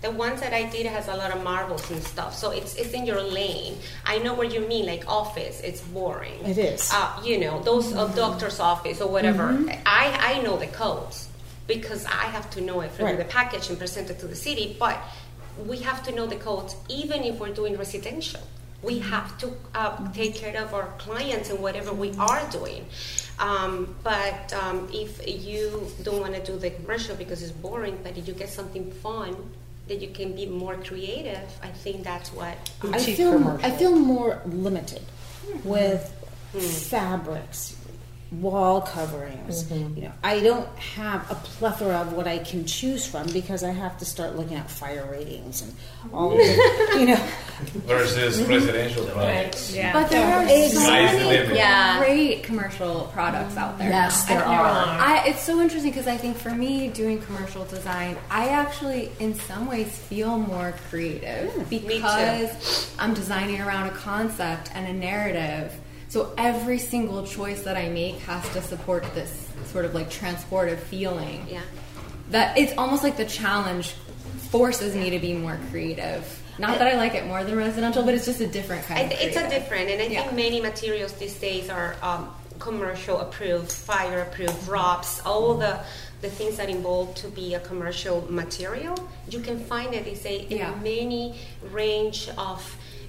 [0.02, 2.93] The ones that I did has a lot of marbles and stuff, so it's it's
[2.93, 3.78] in your lane.
[4.06, 5.60] I know what you mean, like office.
[5.62, 6.39] It's boring.
[6.45, 6.89] It is.
[6.93, 9.50] Uh, you know, those uh, doctor's office or whatever.
[9.52, 9.78] Mhm.
[9.86, 11.28] I I know the codes
[11.68, 13.18] because I have to know it through Right.
[13.18, 14.76] the package and present it to the city.
[14.80, 14.97] But
[15.68, 18.41] we have to know the codes even if we're doing residential.
[18.82, 22.86] We have to uh, take care of our clients and whatever we are doing.
[23.38, 28.18] Um, but um, if you don't want to do the commercial because it's boring, but
[28.18, 29.36] if you get something fun
[29.90, 32.56] that you can be more creative, I think that's what
[32.94, 35.02] I feel I feel more limited
[35.46, 35.68] hmm.
[35.68, 36.02] with
[36.54, 36.60] hmm.
[36.60, 37.76] fabrics,
[38.32, 39.63] wall coverings.
[39.63, 39.95] Mm-hmm.
[39.95, 43.71] You know, I don't have a plethora of what I can choose from because I
[43.71, 45.73] have to start looking at fire ratings and
[46.13, 47.27] all of the, you know.
[47.88, 49.75] Versus residential projects.
[49.75, 50.71] But there are Sky's
[51.11, 51.97] so the many yeah.
[51.99, 53.89] great commercial products out there.
[53.89, 54.36] Yes, now.
[54.36, 54.99] there I- are.
[54.99, 59.34] I, it's so interesting because I think for me, doing commercial design, I actually, in
[59.34, 65.73] some ways, feel more creative because I'm designing around a concept and a narrative.
[66.10, 70.80] So every single choice that I make has to support this sort of like transportive
[70.80, 71.45] feeling.
[71.47, 71.62] Yeah.
[72.32, 73.91] That it's almost like the challenge
[74.49, 76.36] forces me to be more creative.
[76.57, 79.22] Not that I like it more than residential, but it's just a different kind th-
[79.22, 80.24] it's a different, and I Yeah.
[80.24, 85.80] think many materials these days are um, commercial approved, fire approved, ROPS, all the
[86.22, 88.93] the things that involve to be a commercial material.
[89.30, 90.03] You can find it.
[90.03, 90.76] They say in Yeah.
[90.84, 91.39] many
[91.72, 92.60] range of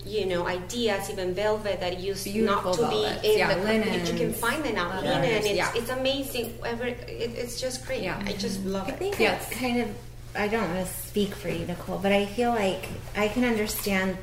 [0.05, 3.62] you know ideas, even velvet that used Beautiful not to velvets, be in yeah, the.
[3.62, 5.01] linens, you can find it now.
[5.01, 5.24] Linen.
[5.24, 5.72] It's, yeah.
[5.74, 6.55] it's amazing.
[6.64, 8.03] Every, it, it's just great.
[8.03, 8.22] Yeah.
[8.24, 8.94] I just love I it.
[8.94, 9.88] I think it's kind of.
[10.34, 14.16] I don't want to speak for you, Nicole, but I feel like I can understand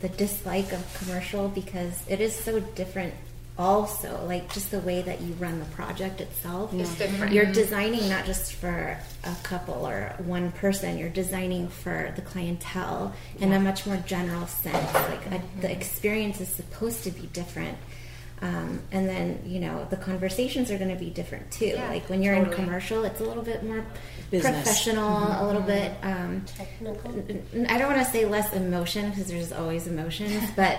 [0.00, 3.14] the dislike of commercial because it is so different.
[3.56, 7.32] Also, like just the way that you run the project itself, It's different.
[7.32, 7.54] You're Mhm.
[7.54, 10.98] designing not just for a couple or one person.
[10.98, 14.92] You're designing for the clientele in a much more general sense.
[14.92, 17.78] Like a, the experience is supposed to be different.
[18.42, 21.66] Um, and then you know the conversations are going to be different too.
[21.66, 22.56] Yeah, like when you're totally.
[22.56, 23.84] in commercial, it's a little bit more
[24.30, 24.54] Business.
[24.56, 25.40] professional, Mhm.
[25.40, 25.92] a little bit.
[26.02, 26.44] Um,
[27.68, 30.78] I don't want to say less emotion because there's always emotions, but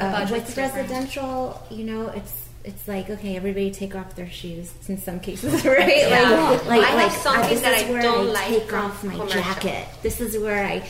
[0.00, 0.74] uh, Budget's with different.
[0.74, 2.32] residential, you know, it's
[2.64, 5.98] it's like okay, everybody take off their shoes in some cases, right?
[6.08, 6.50] Yeah.
[6.50, 8.46] Like, like, I have like something uh, this that is I where don't I like
[8.48, 9.40] take from off my commercial.
[9.42, 9.86] jacket.
[10.02, 10.88] This is where I.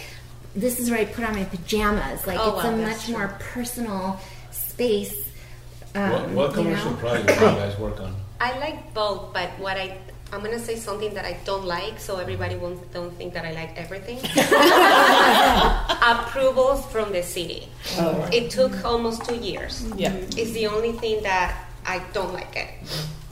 [0.54, 2.26] This is where I put on my pajamas.
[2.26, 3.18] Like Oh, it's wow, a much true.
[3.18, 4.18] more personal
[4.52, 5.25] space.
[5.96, 6.96] Um, what what you commercial know?
[6.98, 8.14] projects do you guys work on?
[8.38, 9.96] I like both, but what I
[10.32, 13.52] I'm gonna say something that I don't like, so everybody won't don't think that I
[13.52, 14.18] like everything.
[16.02, 17.68] Approvals from the city.
[17.98, 18.34] Oh, right.
[18.34, 19.86] It took almost two years.
[19.96, 20.12] Yeah.
[20.36, 22.68] It's the only thing that I don't like it.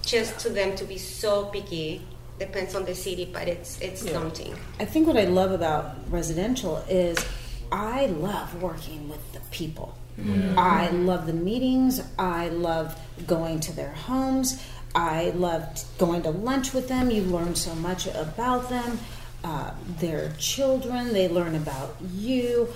[0.02, 2.06] Just to them to be so picky.
[2.38, 4.54] Depends on the city, but it's it's daunting.
[4.80, 7.18] I think what I love about residential is
[7.70, 9.96] I love working with the people.
[10.56, 12.00] I love the meetings.
[12.18, 14.62] I love going to their homes.
[14.94, 17.10] I love going to lunch with them.
[17.10, 19.00] You learn so much about them,
[19.42, 21.12] uh, their children.
[21.12, 22.68] They learn about you.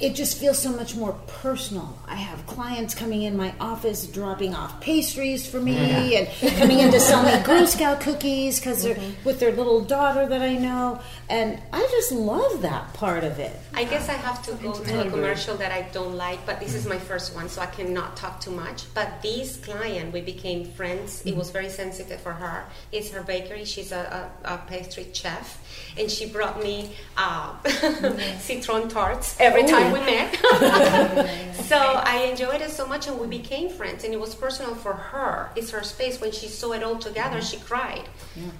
[0.00, 1.98] It just feels so much more personal.
[2.06, 5.74] I have clients coming in my office dropping off pastries for me
[6.12, 6.18] Yeah.
[6.42, 10.26] and coming in to sell me Girl Scout cookies because they're with their little daughter
[10.26, 11.00] that I know.
[11.28, 13.56] And I just love that part of it.
[13.74, 16.74] I guess I have to go to a commercial that I don't like, but this
[16.74, 18.92] is my first one, so I cannot talk too much.
[18.92, 21.22] But this client, we became friends.
[21.24, 22.64] It was very sensitive for her.
[22.92, 23.64] It's her bakery.
[23.64, 25.58] She's a, a, a pastry chef,
[25.98, 27.54] and she brought me uh,
[28.38, 29.66] citron tarts every Oh.
[29.82, 31.54] Time we met.
[31.64, 34.04] so I enjoyed it so much, and we became friends.
[34.04, 35.50] And it was personal for her.
[35.56, 36.20] It's her space.
[36.20, 38.08] When she saw it all together, she cried.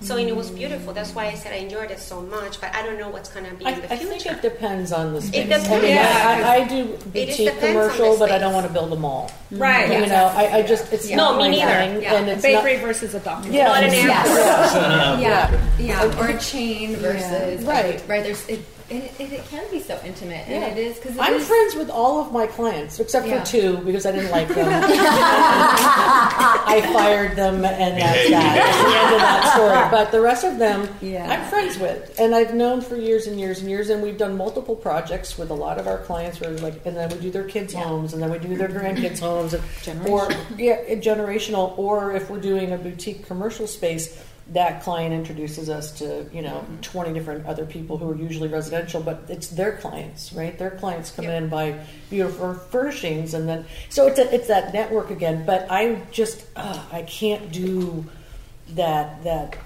[0.00, 0.92] So and it was beautiful.
[0.92, 2.60] That's why I said I enjoyed it so much.
[2.60, 4.18] But I don't know what's gonna be I, in the I future.
[4.18, 5.46] think it depends on the space.
[5.46, 5.62] It space.
[5.62, 5.68] depends.
[5.70, 6.42] I, mean, Yeah.
[6.46, 8.40] I, I do It just boutique depends on commercial, the but I space.
[8.42, 9.30] don't want to build a mall.
[9.52, 9.62] Mm-hmm.
[9.62, 9.86] Right.
[9.88, 10.06] You Yeah.
[10.06, 11.16] know, I, I just it's Yeah.
[11.16, 11.72] not No, me my neither.
[11.94, 12.14] thing, Yeah.
[12.16, 13.48] and A it's bakery not, versus a doctor.
[13.50, 14.24] Yeah, Not an yeah.
[14.24, 15.20] airport.
[15.22, 16.02] yeah, Yeah.
[16.04, 18.02] yeah, or a chain versus Right.
[18.08, 18.22] right.
[18.22, 18.60] There's it,
[18.92, 20.66] And it, it, it can be so intimate, Yeah.
[20.66, 23.40] and it is because I'm friends with all of my clients except Yeah.
[23.42, 24.68] for two because I didn't like them.
[25.64, 28.54] I fired them, and that's that.
[28.54, 29.90] That's the end of that story.
[29.90, 31.26] But the rest of them, Yeah.
[31.30, 33.88] I'm friends with, and I've known for years and years and years.
[33.90, 36.40] And we've done multiple projects with a lot of our clients.
[36.40, 39.20] Where like, and then we do their kids' homes, and then we do their grandkids'
[39.20, 40.28] homes, and, or
[40.58, 41.76] yeah, generational.
[41.78, 44.22] Or if we're doing a boutique commercial space.
[44.52, 49.00] That client introduces us to you know twenty different other people who are usually residential,
[49.00, 50.58] but it's their clients, right?
[50.58, 55.10] Their clients come in by beautiful furnishings, and then so it's a, it's that network
[55.10, 55.44] again.
[55.46, 58.04] But I just uh, I can't do
[58.70, 59.56] that that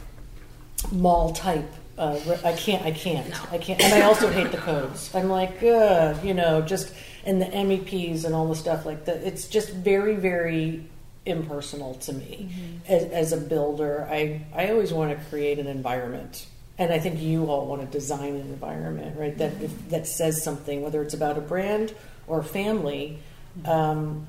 [0.92, 1.70] mall type.
[1.98, 2.84] Uh, I can't.
[2.84, 3.52] I can't.
[3.52, 3.80] I can't.
[3.80, 5.14] And I also hate the codes.
[5.14, 6.92] I'm like, uh, you know, just
[7.24, 9.16] and the MEPs and all the stuff like that.
[9.22, 10.84] It's just very, very
[11.26, 12.48] impersonal to me
[12.88, 14.06] as, as a builder.
[14.10, 16.46] I I always want to create an environment,
[16.78, 19.36] and I think you all want to design an environment, right?
[19.36, 21.92] That if, that says something, whether it's about a brand
[22.26, 23.18] or a family.
[23.64, 24.26] Um,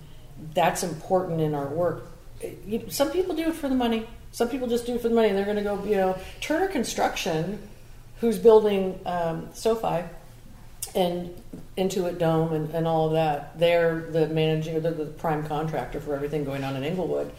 [0.53, 2.05] that's important in our work.
[2.41, 4.05] It- you- Some people do it for the money.
[4.31, 5.31] Some people just do it for the money.
[5.31, 7.57] They're going to go, you know, Turner Construction,
[8.21, 10.03] who's building um, SoFi
[10.97, 11.41] and
[11.77, 13.57] Intuit Dome and, and all of that.
[13.57, 17.31] They're the managing, they're the prime contractor for everything going on in Inglewood.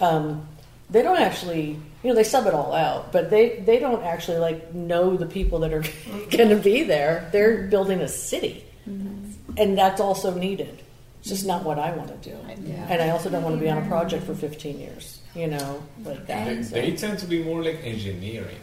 [0.00, 0.46] Um,
[0.90, 4.38] they don't actually, you know, they sub it all out, but they they don't actually
[4.38, 5.82] like know the people that are
[6.30, 7.28] going to be there.
[7.32, 10.82] They're building a city, and that's also needed.
[11.20, 12.36] It's just not what I want to do,
[12.88, 15.20] and I also don't want to be on a project for 15 years.
[15.34, 16.46] You know, like that.
[16.46, 18.56] They, So- they tend to be more like engineering.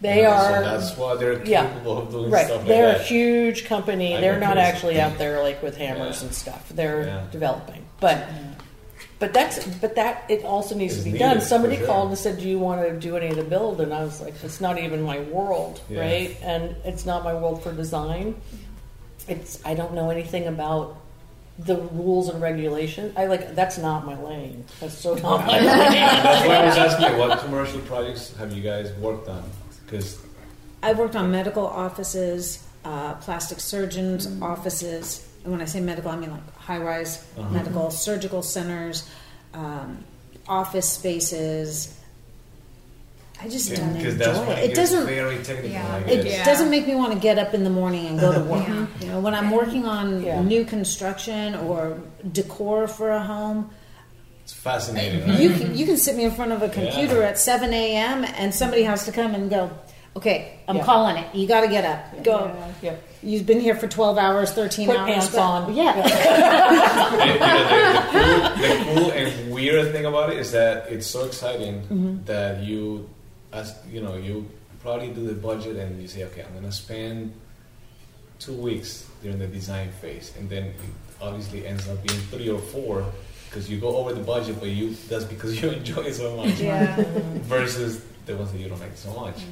[0.00, 0.54] They know, are.
[0.54, 1.66] So that's why they're yeah.
[1.66, 2.46] capable of doing right.
[2.46, 3.00] stuff like They're that.
[3.00, 4.16] a huge company.
[4.16, 6.26] I They're not actually out there like with hammers Yeah.
[6.26, 6.68] and stuff.
[6.68, 7.22] They're Yeah.
[7.32, 8.26] developing, but
[9.18, 11.40] but that's but that it also needs It's to be needed, done.
[11.40, 11.86] Somebody sure.
[11.86, 14.20] called and said, "Do you want to do any of the build?" And I was
[14.20, 16.00] like, "It's not even my world, Yeah.
[16.00, 16.36] right?
[16.42, 18.36] And it's not my world for design.
[19.26, 20.96] It's I don't know anything about."
[21.60, 23.56] The rules and regulation, I like.
[23.56, 24.64] That's not my lane.
[24.78, 25.64] That's so not my lane.
[25.66, 29.42] That's why I was asking you, what commercial projects have you guys worked on?
[29.88, 30.18] Because
[30.82, 35.26] I've worked on medical offices, uh, plastic surgeons' offices.
[35.44, 37.48] And when I say medical, I mean like high rise Uh-huh.
[37.50, 39.08] medical, surgical centers,
[39.54, 40.04] um,
[40.46, 41.94] office spaces.
[43.40, 44.70] I just don't because enjoy that's it.
[44.70, 45.06] It doesn't.
[45.06, 45.76] very technical.
[45.78, 46.44] I It guess.
[46.44, 48.66] doesn't make me want to get up in the morning and go to work.
[49.00, 50.42] You know, when I'm working on Yeah.
[50.42, 51.98] new construction or
[52.32, 53.70] decor for a home,
[54.48, 55.28] It's fascinating.
[55.28, 55.38] Right?
[55.40, 57.28] you can, you can sit me in front of a computer Yeah.
[57.28, 58.24] at 7 a.m.
[58.24, 59.70] and somebody has to come and go,
[60.16, 60.84] okay, I'm Yeah.
[60.86, 61.34] calling it.
[61.34, 62.24] You got to get up.
[62.24, 62.50] Go.
[62.80, 62.94] Yeah.
[63.22, 65.10] You've been here for 12 hours, 13 Put hours.
[65.28, 65.74] pants on.
[65.76, 65.92] Yeah.
[67.18, 70.88] And, you know, the, the, cool, the cool and weird thing about it is that
[70.90, 72.24] it's so exciting Mhm.
[72.24, 73.06] that you,
[73.52, 74.48] as you know, you
[74.80, 77.34] probably do the budget and you say, okay, I'm gonna spend
[78.38, 80.76] two weeks during the design phase, and then it
[81.20, 83.04] obviously ends up being three or four
[83.48, 86.60] because you go over the budget, but you that's because you enjoy it so much.
[86.60, 86.96] Yeah.
[87.48, 89.42] Versus the ones that you don't like so much.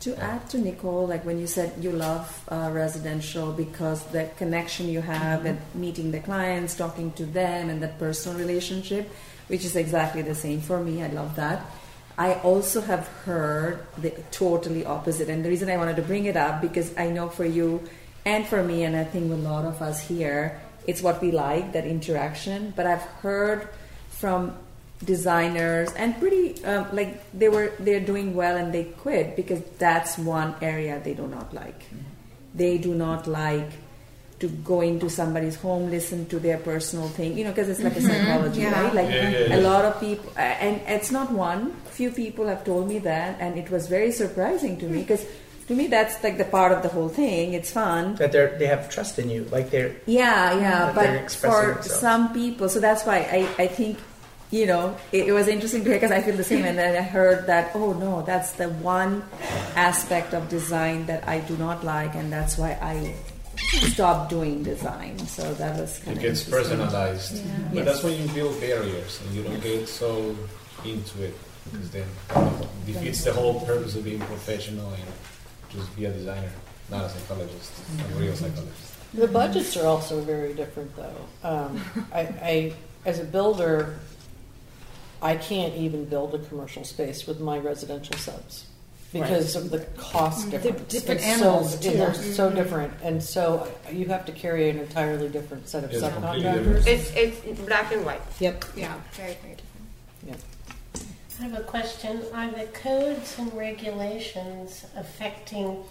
[0.00, 4.88] To add to Nicole, like when you said you love uh, residential because the connection
[4.88, 9.10] you have and meeting the clients, talking to them, and that personal relationship,
[9.48, 11.02] which is exactly the same for me.
[11.02, 11.66] I love that.
[12.16, 16.36] I also have heard the totally opposite, and the reason I wanted to bring it
[16.36, 17.82] up because I know for you
[18.24, 21.72] and for me, and I think a lot of us here, it's what we like
[21.72, 22.72] that interaction.
[22.76, 23.68] But I've heard
[24.08, 24.56] from
[25.04, 30.18] designers and pretty um, like they were they're doing well and they quit because that's
[30.18, 31.82] one area they do not like.
[32.54, 33.70] They do not like
[34.40, 37.96] to go into somebody's home listen to their personal thing you know because it's like
[37.96, 38.72] a Mhm, psychology yeah.
[38.82, 38.94] right?
[38.94, 41.72] Like Yeah, yeah, a lot of people and it's not one.
[41.92, 45.24] Few people have told me that and it was very surprising to me because
[45.70, 48.66] to me that's like the part of the whole thing it's fun that they're they
[48.66, 51.94] have trust in you, like they're yeah, yeah, that but for themselves.
[51.94, 53.94] some people, so that's why I, I think,
[54.50, 56.64] you know, it, it was interesting to hear because I feel the same.
[56.64, 59.22] And then I heard that, oh no, that's the one
[59.76, 63.14] aspect of design that I do not like, and that's why I
[63.94, 65.18] stopped doing design.
[65.36, 67.42] So that was kind It of gets personalized, Yeah.
[67.70, 67.84] but Yes.
[67.86, 70.34] that's when you build barriers and you don't get so
[70.84, 71.34] into it
[71.70, 75.06] because then it defeats the whole purpose of being professional and
[75.70, 76.50] just be a designer,
[76.90, 78.94] not a psychologist, a real psychologist.
[79.14, 81.26] The budgets are also very different, though.
[81.42, 82.72] Um, I, I,
[83.04, 83.96] as a builder,
[85.22, 88.66] I can't even build a commercial space with my residential subs
[89.12, 90.50] because of the cost Mm.
[90.52, 90.92] They're difference.
[90.92, 91.96] different It's animals, so, too.
[91.96, 92.54] They're so Mhm.
[92.54, 96.86] different, and so you have to carry an entirely different set of It's subcontractors.
[96.86, 98.22] It's, it's black and white.
[98.38, 98.64] Yep.
[98.76, 100.40] Yeah, very, very different.
[101.40, 102.22] I have a question.
[102.34, 105.82] Are the codes and regulations affecting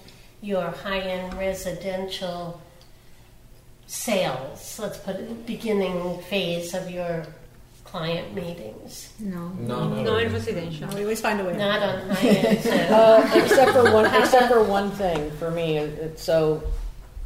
[0.42, 2.62] your high-end residential
[3.88, 4.78] sales?
[4.80, 7.26] Let's put it beginning phase of your
[7.84, 9.12] client meetings.
[9.20, 9.48] No.
[9.60, 10.88] No, no, No in residential.
[10.90, 11.58] We always find a way.
[11.58, 12.92] Not on high-end sales.
[12.92, 15.78] Uh, except for one, except for one thing for me.
[15.78, 16.62] It, it- so,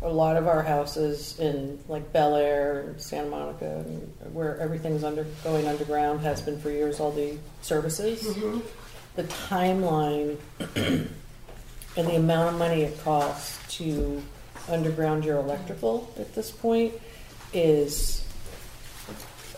[0.04, 3.84] a lot of our houses in like Bel Air, Santa Monica,
[4.34, 7.00] where everything's under going underground has been for years.
[7.00, 8.36] All the services,
[9.16, 10.38] the timeline,
[10.76, 11.08] and
[11.96, 14.22] the amount of money it costs to
[14.70, 16.94] underground your electrical at this point
[17.54, 18.26] is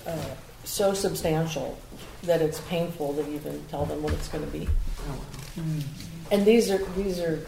[0.06, 1.78] uh, so substantial
[2.24, 4.68] that it's painful to even tell them what it's going to be.
[6.32, 7.46] And these are these are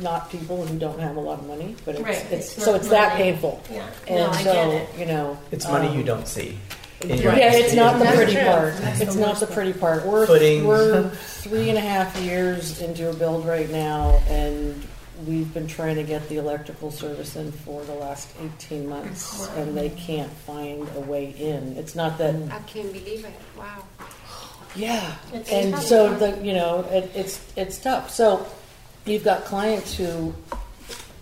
[0.00, 2.72] not people who don't have a lot of money, but it's, Right, it's, it's so
[2.72, 3.24] not it's that money.
[3.32, 3.62] painful.
[3.70, 3.86] Yeah.
[4.08, 4.98] And No, I so get it.
[4.98, 6.58] you know, It's money um, you don't see.
[7.00, 8.44] in yeah, it's not the That's pretty true.
[8.44, 8.76] part.
[8.78, 10.06] That's It's the not worst the pretty part.
[10.06, 10.64] We're Footings.
[10.64, 14.82] we're three and a half years into a build right now, and
[15.26, 19.76] we've been trying to get the electrical service in for the last eighteen months, and
[19.76, 21.76] they can't find a way in.
[21.76, 22.34] It's not that.
[22.50, 23.32] I can't believe it.
[23.56, 23.84] Wow.
[24.76, 25.84] Yeah, It's and tough.
[25.84, 28.10] so the you know it, it's it's tough.
[28.10, 28.44] So
[29.06, 30.34] you've got clients who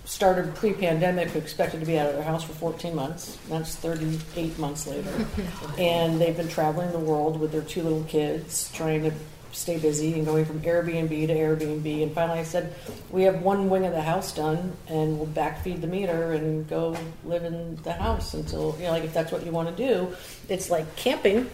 [0.04, 3.38] started pre-pandemic who expected to be out of their house for 14 months.
[3.48, 5.10] That's 38 months later,
[5.78, 9.12] and they've been traveling the world with their two little kids, trying to
[9.52, 12.02] stay busy and going from Airbnb to Airbnb.
[12.02, 12.74] And finally, I said,
[13.10, 16.96] "We have one wing of the house done, and we'll backfeed the meter and go
[17.24, 20.14] live in the house until you know, like if that's what you want to do."
[20.48, 21.50] It's like camping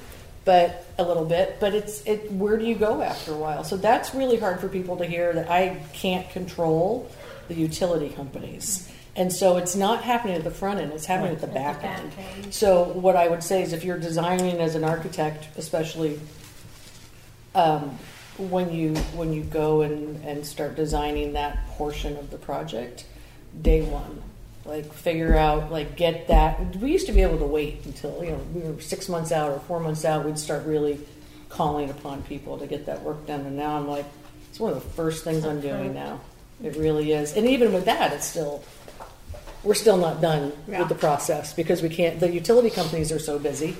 [0.48, 3.64] but a little bit but it's it where do you go after a while?
[3.64, 7.10] So that's really hard for people to hear that i can't control
[7.48, 8.90] the utility companies.
[9.14, 12.54] And so it's not happening at the front end it's happening at the back end.
[12.54, 16.18] So what i would say is if you're designing as an architect especially
[17.54, 17.98] um,
[18.38, 23.04] when you when you go and, and start designing that portion of the project
[23.60, 24.22] day one
[24.68, 26.76] like figure out like get that.
[26.76, 29.50] We used to be able to wait until you know we were six months out
[29.50, 31.00] or four months out we'd start really
[31.48, 33.40] calling upon people to get that work done.
[33.40, 34.04] And now i'm like
[34.50, 36.20] it's one of the first things i'm doing now.
[36.62, 37.34] It really is.
[37.36, 38.62] And even with that it's still
[39.64, 40.80] we're still not done Yeah.
[40.80, 43.72] with the process because we can't the utility companies are so busy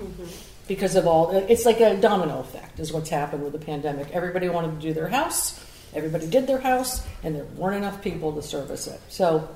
[0.00, 0.24] mm-hmm.
[0.68, 4.12] because of all it's like a domino effect is what's happened with the pandemic.
[4.12, 5.60] Everybody wanted to do their house.
[5.92, 9.00] Everybody did their house and there weren't enough people to service it.
[9.08, 9.48] So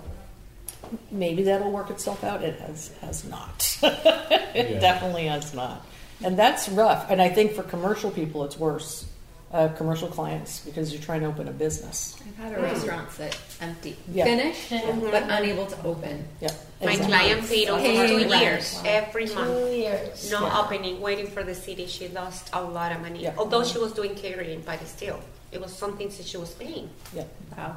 [1.10, 4.80] maybe that'll work itself out it has has not it Yeah.
[4.80, 5.84] definitely has not
[6.24, 9.06] and that's rough and i think for commercial people it's worse
[9.52, 13.36] uh, commercial clients because you're trying to open a business I've had a restaurant sit
[13.60, 14.22] empty, Yeah.
[14.24, 14.70] finished,
[15.10, 16.24] but unable to open.
[16.40, 17.06] yeah My exactly.
[17.08, 18.42] client paid over two rent.
[18.42, 19.50] years every month.
[19.50, 20.30] Two years.
[20.30, 20.60] No Yeah.
[20.60, 21.86] opening, waiting for the city.
[21.88, 23.24] She lost a lot of money.
[23.24, 23.34] Yeah.
[23.36, 25.18] Although she was doing catering, but still,
[25.52, 26.88] it was something that she was paying.
[27.12, 27.24] yeah
[27.56, 27.76] Wow.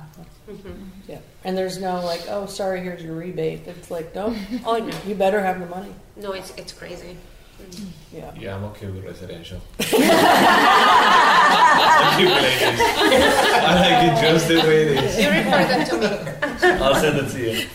[0.50, 0.72] Mm-hmm.
[1.08, 4.94] yeah and there's no like oh sorry here's your rebate it's like no Oh no,
[5.08, 7.18] you better have the money no, it's it's crazy.
[7.62, 7.88] Mm.
[8.14, 9.60] yeah Yeah, I'm okay with residential.
[11.96, 12.80] I keep ladies.
[13.70, 15.18] I like it just the way it is.
[15.22, 16.08] You refer that to me.
[16.84, 17.68] I'll send it to you.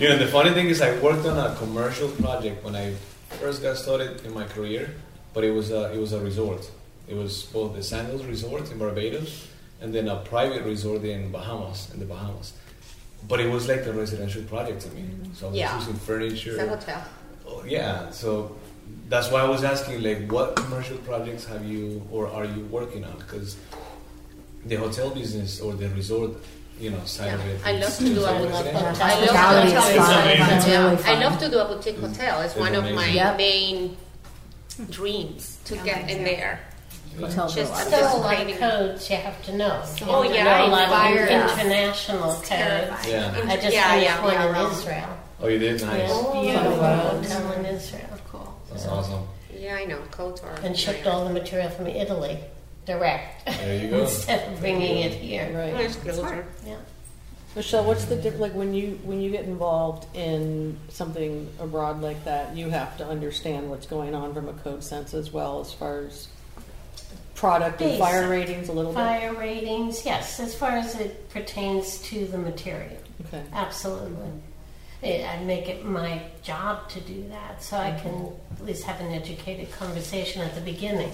[0.00, 2.94] You know, the funny thing is, I worked on a commercial project when I
[3.40, 4.94] first got started in my career,
[5.34, 6.68] but it was a, it was a resort.
[7.08, 9.48] It was both the Sandals Resort in Barbados
[9.80, 12.54] and then a private resort in Bahamas, in the Bahamas.
[13.28, 15.02] But it was like a residential project to me.
[15.02, 15.34] Mm-hmm.
[15.34, 15.78] So I was Yeah.
[15.78, 16.54] using furniture.
[16.54, 17.02] It's a hotel.
[17.46, 18.56] Oh, yeah, so
[19.08, 23.04] that's why I was asking, like, what commercial projects have you or are you working
[23.04, 23.16] on?
[23.18, 23.56] Because
[24.64, 26.32] the hotel business or the resort,
[26.80, 27.60] you know, side of it.
[27.64, 28.96] I love to do a boutique hotel.
[29.02, 30.22] I love to do fun.
[30.22, 30.94] amazing.
[30.94, 31.04] It's.
[31.06, 32.40] I love to do a boutique hotel.
[32.40, 33.36] It's It's one of my Yep.
[33.36, 33.96] main
[34.90, 36.60] dreams to get in there.
[37.18, 38.04] Hotel Just- bill.
[38.06, 39.82] I'm a lot of codes you have to know.
[39.84, 41.32] Oh, you Oh, have to yeah, know a I lot fire of it.
[41.60, 42.48] international codes.
[42.48, 43.34] Yeah.
[43.46, 44.70] I just Yeah, finished yeah, one yeah, in well.
[44.72, 45.08] Israel.
[45.40, 45.80] Oh, you did?
[45.82, 46.10] Nice.
[46.12, 48.08] Oh, yeah, beautiful hotel in Israel.
[48.30, 48.54] Cool.
[48.70, 49.26] That's awesome.
[49.56, 49.98] Yeah, I know.
[50.10, 50.54] Codes are.
[50.62, 52.38] And shipped all the material from Italy
[52.86, 54.00] direct There you go.
[54.02, 55.50] instead of bringing it here.
[55.56, 56.46] right oh, It's closer.
[56.66, 56.76] Yeah.
[57.56, 58.40] Michelle, what's the difference?
[58.40, 63.06] Like when you when you get involved in something abroad like that, you have to
[63.06, 66.26] understand what's going on from a code sense as well, as far as
[67.44, 68.96] product and fire ratings a little bit?
[68.98, 72.96] Fire ratings, yes, as far as it pertains to the material.
[73.26, 73.42] Okay.
[73.52, 74.30] Absolutely.
[75.02, 79.00] I I make it my job to do that so I can at least have
[79.00, 81.12] an educated conversation at the beginning.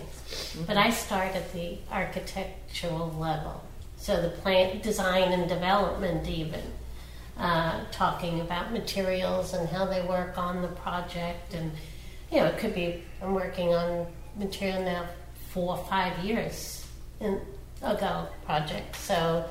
[0.66, 3.64] But I start at the architectural level.
[3.96, 6.62] So the plant design and development, even
[7.36, 11.54] uh, talking about materials and how they work on the project.
[11.54, 11.72] And,
[12.30, 14.06] you know, it could be I'm working on
[14.38, 15.04] material now
[15.52, 16.84] four or five years
[17.20, 17.40] in,
[17.82, 18.96] ago project.
[18.96, 19.44] So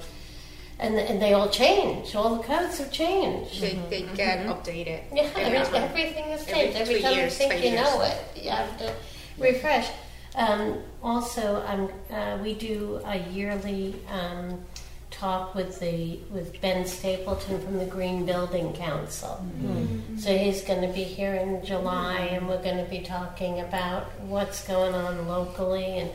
[0.79, 2.15] and, and they all change.
[2.15, 3.59] All the codes have changed.
[3.61, 5.03] They, they get updated.
[5.13, 6.77] Yeah, every, Every- everything has changed.
[6.77, 8.13] Every two time years, you think you know years.
[8.35, 8.93] it, you have to
[9.37, 9.89] refresh.
[10.35, 14.63] Um, also, um, uh, we do a yearly um,
[15.11, 19.45] talk with the with Ben Stapleton from the Green Building Council.
[19.61, 20.17] Mm-hmm.
[20.17, 24.05] So he's going to be here in July, and we're going to be talking about
[24.21, 26.11] what's going on locally and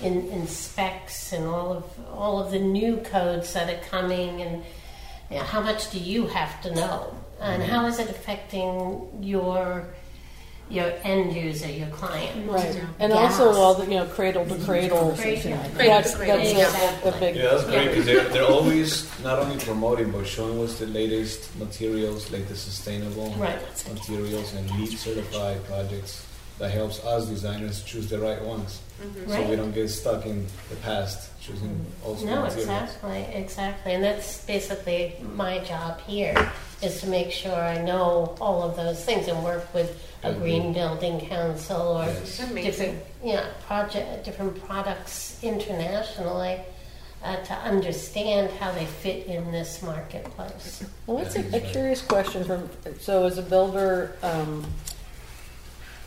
[0.00, 4.64] in, in specs and all of all of the new codes that are coming, and
[5.30, 7.72] you know, how much do you have to know, and Mm-hmm.
[7.72, 9.88] how is it affecting your
[10.68, 12.50] your end user, your client?
[12.50, 13.38] Right, and Gas.
[13.40, 15.12] also all the you know cradle to cradle.
[15.16, 17.10] Cradle- Yeah, that's, to cradle, that's exactly.
[17.10, 17.36] a, big.
[17.36, 21.54] Yeah, that's great because they're, they're always not only promoting but showing us the latest
[21.58, 23.58] materials, like the sustainable Right.
[23.92, 26.26] materials and LEED certified projects
[26.58, 29.28] that helps us designers choose the right ones, Mhm.
[29.28, 29.48] so Right.
[29.50, 32.56] we don't get stuck in the past choosing old school No, materials.
[32.68, 36.50] exactly, exactly, and that's basically my job here
[36.82, 40.40] is to make sure I know all of those things and work with a Good.
[40.42, 42.38] green building council or Yes.
[42.38, 46.60] different, yeah, project, different products internationally
[47.22, 50.84] uh, to understand how they fit in this marketplace.
[51.06, 52.68] Well, that's a, a curious question from.
[53.00, 54.66] So, as a builder, um,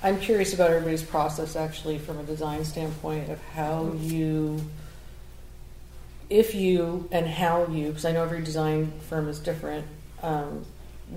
[0.04, 4.62] I'm curious about everybody's process actually from a design standpoint of how you,
[6.30, 9.86] if you and how you, because I know every design firm is different,
[10.22, 10.66] um,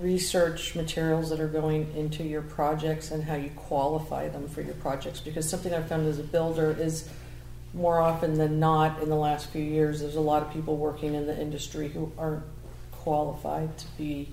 [0.00, 4.74] research materials that are going into your projects and how you qualify them for your
[4.74, 5.20] projects.
[5.20, 7.08] Because something I've found as a builder is
[7.74, 11.14] more often than not in the last few years, there's a lot of people working
[11.14, 12.44] in the industry who aren't
[12.92, 14.28] qualified to be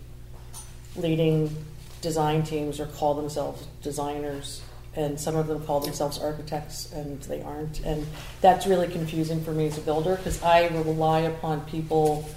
[0.95, 1.56] leading
[2.01, 4.61] design teams or call themselves designers.
[4.99, 7.80] And some of them call themselves architects and they aren't.
[7.85, 8.05] And
[8.41, 12.30] that's really confusing for me as a builder because I rely upon people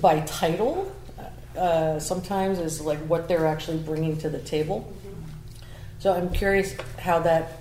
[0.00, 0.90] by title
[1.54, 4.90] uh, sometimes is like what they're actually bringing to the table.
[5.98, 7.60] So I'm curious how that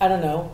[0.00, 0.52] I don't know.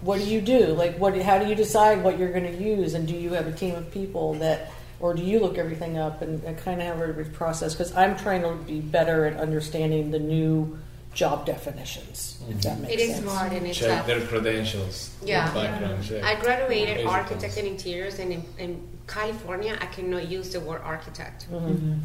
[0.00, 0.66] What do you do?
[0.68, 1.20] Like, what?
[1.20, 2.94] How do you decide what you're going to use?
[2.94, 4.70] And do you have a team of people that,
[5.00, 7.74] or do you look everything up and, and kind of have a process?
[7.74, 10.78] Because I'm trying to be better at understanding the new
[11.16, 12.38] job definitions.
[12.48, 13.22] If that makes It is sense.
[13.24, 15.48] smart and it's Check their credentials, Yeah.
[15.50, 16.22] their background check.
[16.22, 17.56] I graduated Basic architect things.
[17.56, 18.70] and interiors, and in, in
[19.08, 21.46] California, I cannot use the word architect.
[21.50, 22.00] Mhm.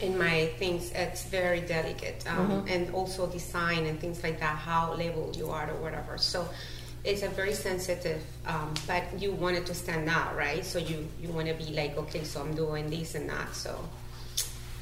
[0.00, 2.70] In my things, it's very delicate, um, Mhm.
[2.74, 6.18] and also design and things like that, how labeled you are or whatever.
[6.18, 6.46] So
[7.04, 10.64] it's a very sensitive, um, but you want it to stand out, right?
[10.72, 13.54] So you, you want to be like, okay, so I'm doing this and that.
[13.56, 13.72] So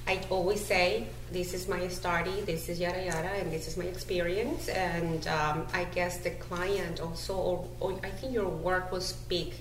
[0.06, 3.84] I always say, this is my study, this is yada yada, and this is my
[3.84, 4.68] experience.
[4.68, 9.54] And um, I guess the client also, or, or I think your work will speak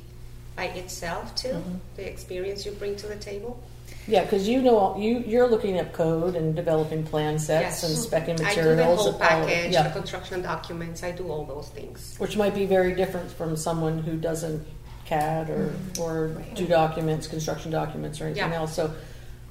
[0.55, 1.79] by itself too, Mhm.
[1.97, 3.59] the experience you bring to the table.
[4.07, 8.39] Yeah, because you know you you're looking at code and developing plan sets and specking
[8.43, 8.99] I do the materials.
[9.01, 9.83] whole package, yeah.
[9.83, 12.15] the construction documents, I do all those things.
[12.17, 14.65] which might be very different from someone who doesn't
[15.05, 18.57] CAD or, or do documents, construction documents or anything Yeah.
[18.59, 18.75] else.
[18.75, 18.91] So,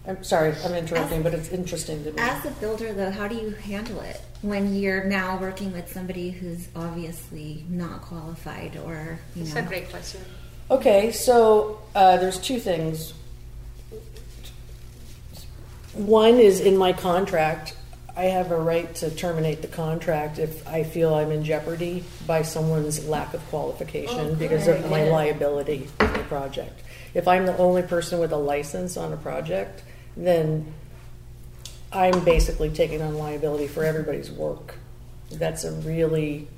[0.09, 2.16] I'm sorry, I'm interrupting, but it's interesting to me.
[2.18, 6.30] As a builder, though, how do you handle it when you're now working with somebody
[6.30, 9.60] who's obviously not qualified or you It's know?
[9.60, 10.22] a great question.
[10.70, 13.12] Okay, so uh, there's two things.
[15.93, 17.76] One is in my contract,
[18.16, 22.43] I have a right to terminate the contract if I feel I'm in jeopardy by
[22.43, 26.80] someone's lack of qualification Oh, because of my liability for the project.
[27.14, 29.82] If I'm the only person with a license on a project,
[30.16, 30.72] then
[31.93, 34.74] I'm basically taking on liability for everybody's work.
[35.30, 36.48] That's a really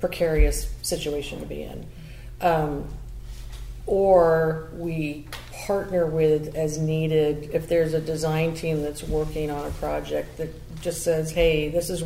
[0.00, 1.86] precarious situation to be in.
[2.40, 2.88] Um,
[3.86, 5.26] or we
[5.66, 7.50] partner with as needed.
[7.52, 10.50] If there's a design team that's working on a project that
[10.80, 12.04] just says hey this is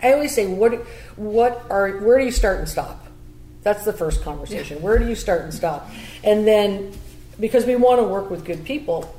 [0.00, 0.74] i always say what
[1.16, 3.04] what are where do you start and stop?
[3.62, 4.80] That's the first conversation.
[4.80, 5.90] Where do you start and stop?
[6.22, 6.92] And then
[7.40, 9.12] because we want to work with good people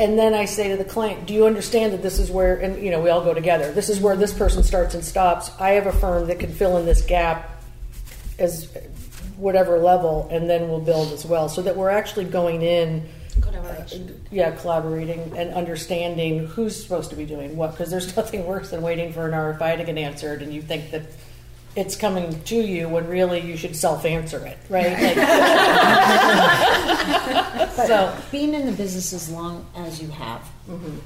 [0.00, 2.82] and then I say to the client, "Do you understand that this is where?" And
[2.82, 3.70] you know, we all go together.
[3.70, 5.50] This is where this person starts and stops.
[5.60, 7.62] I have a firm that can fill in this gap
[8.38, 8.68] as
[9.36, 13.06] whatever level, and then we'll build as well, so that we're actually going in,
[13.40, 14.08] Collaboration.
[14.08, 17.72] Uh, yeah, collaborating and understanding who's supposed to be doing what.
[17.72, 20.90] Because there's nothing worse than waiting for an RFI to get answered, and you think
[20.92, 21.02] that
[21.76, 24.92] it's coming to you when really you should self-answer it, right?
[25.00, 25.16] Like-
[27.76, 30.96] But so being in the business as long as you have, mm-hmm.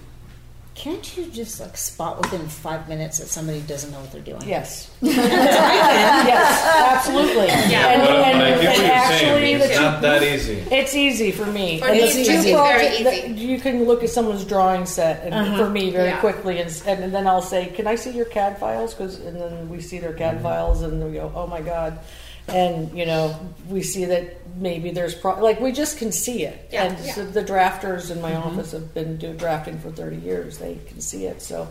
[0.75, 4.43] Can't you just like spot within five minutes that somebody doesn't know what they're doing?
[4.45, 4.91] Yes.
[5.03, 7.47] yes, absolutely.
[7.47, 7.91] Yeah.
[7.93, 9.19] And, But- but and- I get what and you're actually,
[9.59, 9.61] saying.
[9.71, 10.55] It's not that easy.
[10.73, 11.79] It's easy for me.
[11.79, 12.53] For and me, the it's two easy.
[12.53, 12.55] Very
[12.89, 15.57] projects that- you can look at someone's drawing set and Uh-huh.
[15.59, 16.21] for me very Yeah.
[16.21, 19.69] quickly, and, and then I'll say, "Can I see your CAD files?" Because and then
[19.69, 21.99] we see their CAD files, and we go, "Oh my god."
[22.49, 23.39] And you know,
[23.69, 27.13] we see that maybe there's pro- like we just can see it, Yeah, and yeah.
[27.15, 28.49] so the drafters in my mm-hmm.
[28.49, 30.59] office have been doing drafting for thirty years.
[30.59, 31.43] They can see it.
[31.43, 31.69] So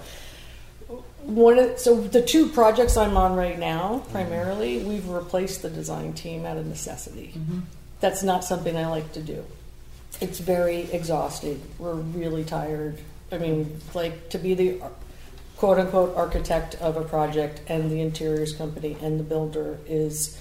[1.22, 4.12] one of so the two projects I'm on right now, mm-hmm.
[4.12, 7.34] primarily, we've replaced the design team out of necessity.
[7.38, 7.60] Mm-hmm.
[8.00, 9.46] That's not something I like to do.
[10.20, 11.62] It's very exhausting.
[11.80, 13.00] We're really tired.
[13.32, 14.82] I mean, like to be the
[15.58, 20.38] quote unquote architect of a project and the interiors company and the builder is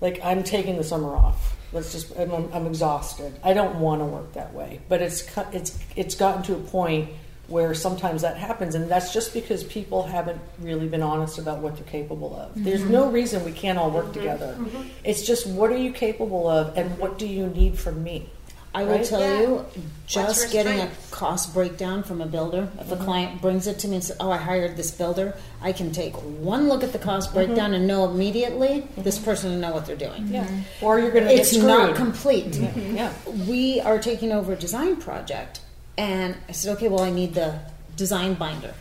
[0.00, 1.56] like I'm taking the summer off.
[1.72, 3.32] Let's just I'm, I'm- exhausted.
[3.44, 7.10] I don't want to work that way, but it's it's it's gotten to a point
[7.46, 11.74] where sometimes that happens, and that's just because people haven't really been honest about what
[11.76, 12.52] they're capable of.
[12.54, 12.90] There's Mhm.
[12.90, 14.54] no reason we can't all work together.
[14.56, 14.86] Mhm.
[15.02, 18.28] It's just what are you capable of, and what do you need from me?
[18.72, 19.04] I will Right?
[19.04, 19.40] tell Yeah.
[19.40, 19.74] you, What's
[20.06, 21.10] just your getting a strength?
[21.10, 23.04] cost breakdown from a builder, if a Mhm.
[23.04, 26.14] client brings it to me and says, Oh, I hired this builder, I can take
[26.14, 27.74] one look at the cost breakdown Mhm.
[27.74, 30.28] and know immediately this person will know what they're doing.
[30.30, 30.46] Yeah.
[30.80, 31.96] Or you're gonna get It's not screwed.
[31.96, 32.54] complete.
[32.94, 33.10] Yeah.
[33.48, 35.58] We are taking over a design project,
[35.98, 37.54] and I said, Okay, well, I need the
[37.96, 38.74] design binder.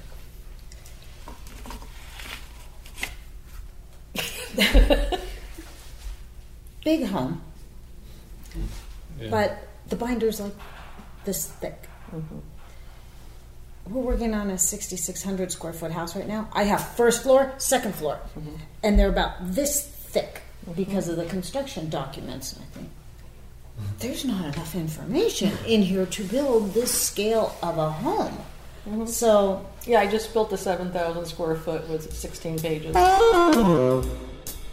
[6.84, 7.42] Big home,
[9.20, 9.30] Yeah.
[9.30, 9.58] but
[9.90, 10.54] the binder's like
[11.26, 11.88] this thick.
[12.14, 12.40] Mm-hmm.
[13.94, 16.48] We're working on a 6,600 square foot house right now.
[16.54, 18.56] I have first floor, second floor, mm-hmm.
[18.84, 20.74] and they're about this thick mm-hmm.
[20.74, 22.56] because of the construction documents.
[22.60, 22.90] I think
[24.00, 28.38] there's not enough information in here to build this scale of a home.
[29.08, 32.96] So yeah, I just built a seven thousand square foot with sixteen pages.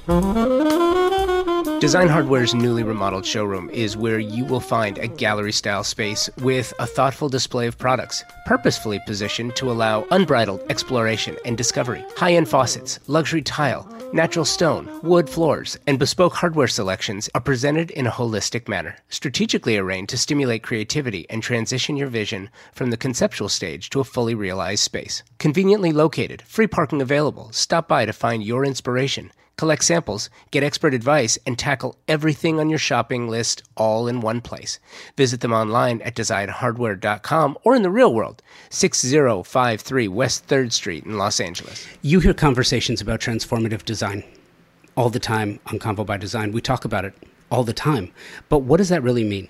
[0.06, 6.72] Design Hardware's newly remodeled showroom is where you will find a gallery style space with
[6.78, 12.04] a thoughtful display of products, purposefully positioned to allow unbridled exploration and discovery.
[12.16, 17.90] High end faucets, luxury tile, natural stone, wood floors, and bespoke hardware selections are presented
[17.90, 22.96] in a holistic manner, strategically arranged to stimulate creativity and transition your vision from the
[22.96, 25.24] conceptual stage to a fully realized space.
[25.38, 27.50] Conveniently located, free parking available.
[27.50, 29.32] Stop by to find your inspiration.
[29.58, 34.42] Collect samples, get expert advice, and tackle everything on your shopping list all in one
[34.42, 34.78] place.
[35.16, 41.16] Visit them online at designhardware.com or in the real world, 6053 West 3rd Street in
[41.16, 41.86] Los Angeles.
[42.02, 44.24] You hear conversations about transformative design
[44.94, 46.52] all the time on Convo by Design.
[46.52, 47.14] We talk about it
[47.50, 48.12] all the time.
[48.50, 49.48] But what does that really mean?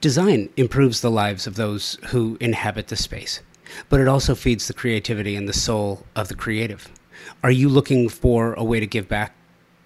[0.00, 3.40] Design improves the lives of those who inhabit the space,
[3.90, 6.90] but it also feeds the creativity and the soul of the creative.
[7.44, 9.34] Are you looking for a way to give back?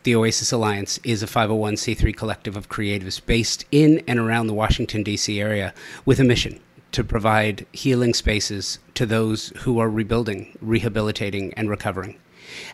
[0.04, 5.02] The Oasis Alliance is a 501c3 collective of creatives based in and around the Washington,
[5.02, 5.40] D.C.
[5.40, 5.74] area
[6.06, 6.60] with a mission
[6.92, 12.20] to provide healing spaces to those who are rebuilding, rehabilitating, and recovering.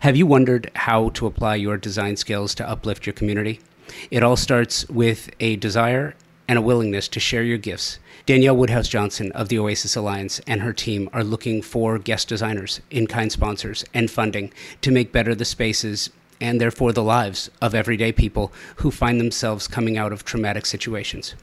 [0.00, 3.60] Have you wondered how to apply your design skills to uplift your community?
[4.10, 6.14] It all starts with a desire
[6.46, 7.98] and a willingness to share your gifts.
[8.26, 12.80] Danielle Woodhouse Johnson of the Oasis Alliance and her team are looking for guest designers,
[12.90, 16.08] in kind sponsors, and funding to make better the spaces
[16.40, 21.34] and therefore the lives of everyday people who find themselves coming out of traumatic situations.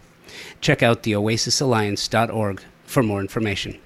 [0.59, 3.77] Check out the oasisalliance.org for more information.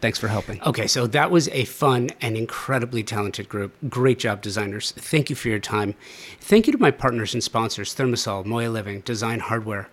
[0.00, 0.60] Thanks for helping.
[0.62, 3.72] Okay, so that was a fun and incredibly talented group.
[3.88, 4.90] Great job, designers.
[4.96, 5.94] Thank you for your time.
[6.40, 9.88] Thank you to my partners and sponsors, ThermaSol, Moya Living, Design Hardware.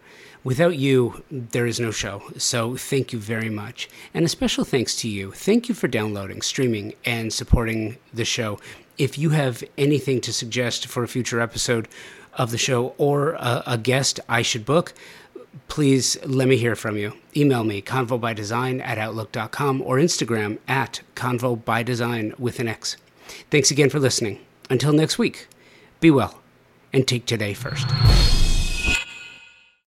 [0.50, 2.24] Without you, there is no show.
[2.38, 3.88] So thank you very much.
[4.16, 5.32] And a special thanks to you.
[5.32, 8.60] Thank you for downloading, streaming, and supporting the show.
[8.98, 11.88] If you have anything to suggest for a future episode
[12.34, 14.96] of the show or a, a guest I should book,
[15.68, 17.14] please let me hear from you.
[17.38, 22.98] Email me, convobydesign at outlook.com or Instagram at convobydesign with an X.
[23.52, 24.40] Thanks again for listening.
[24.68, 25.48] Until next week,
[26.00, 26.42] be well
[26.92, 27.86] and take today first.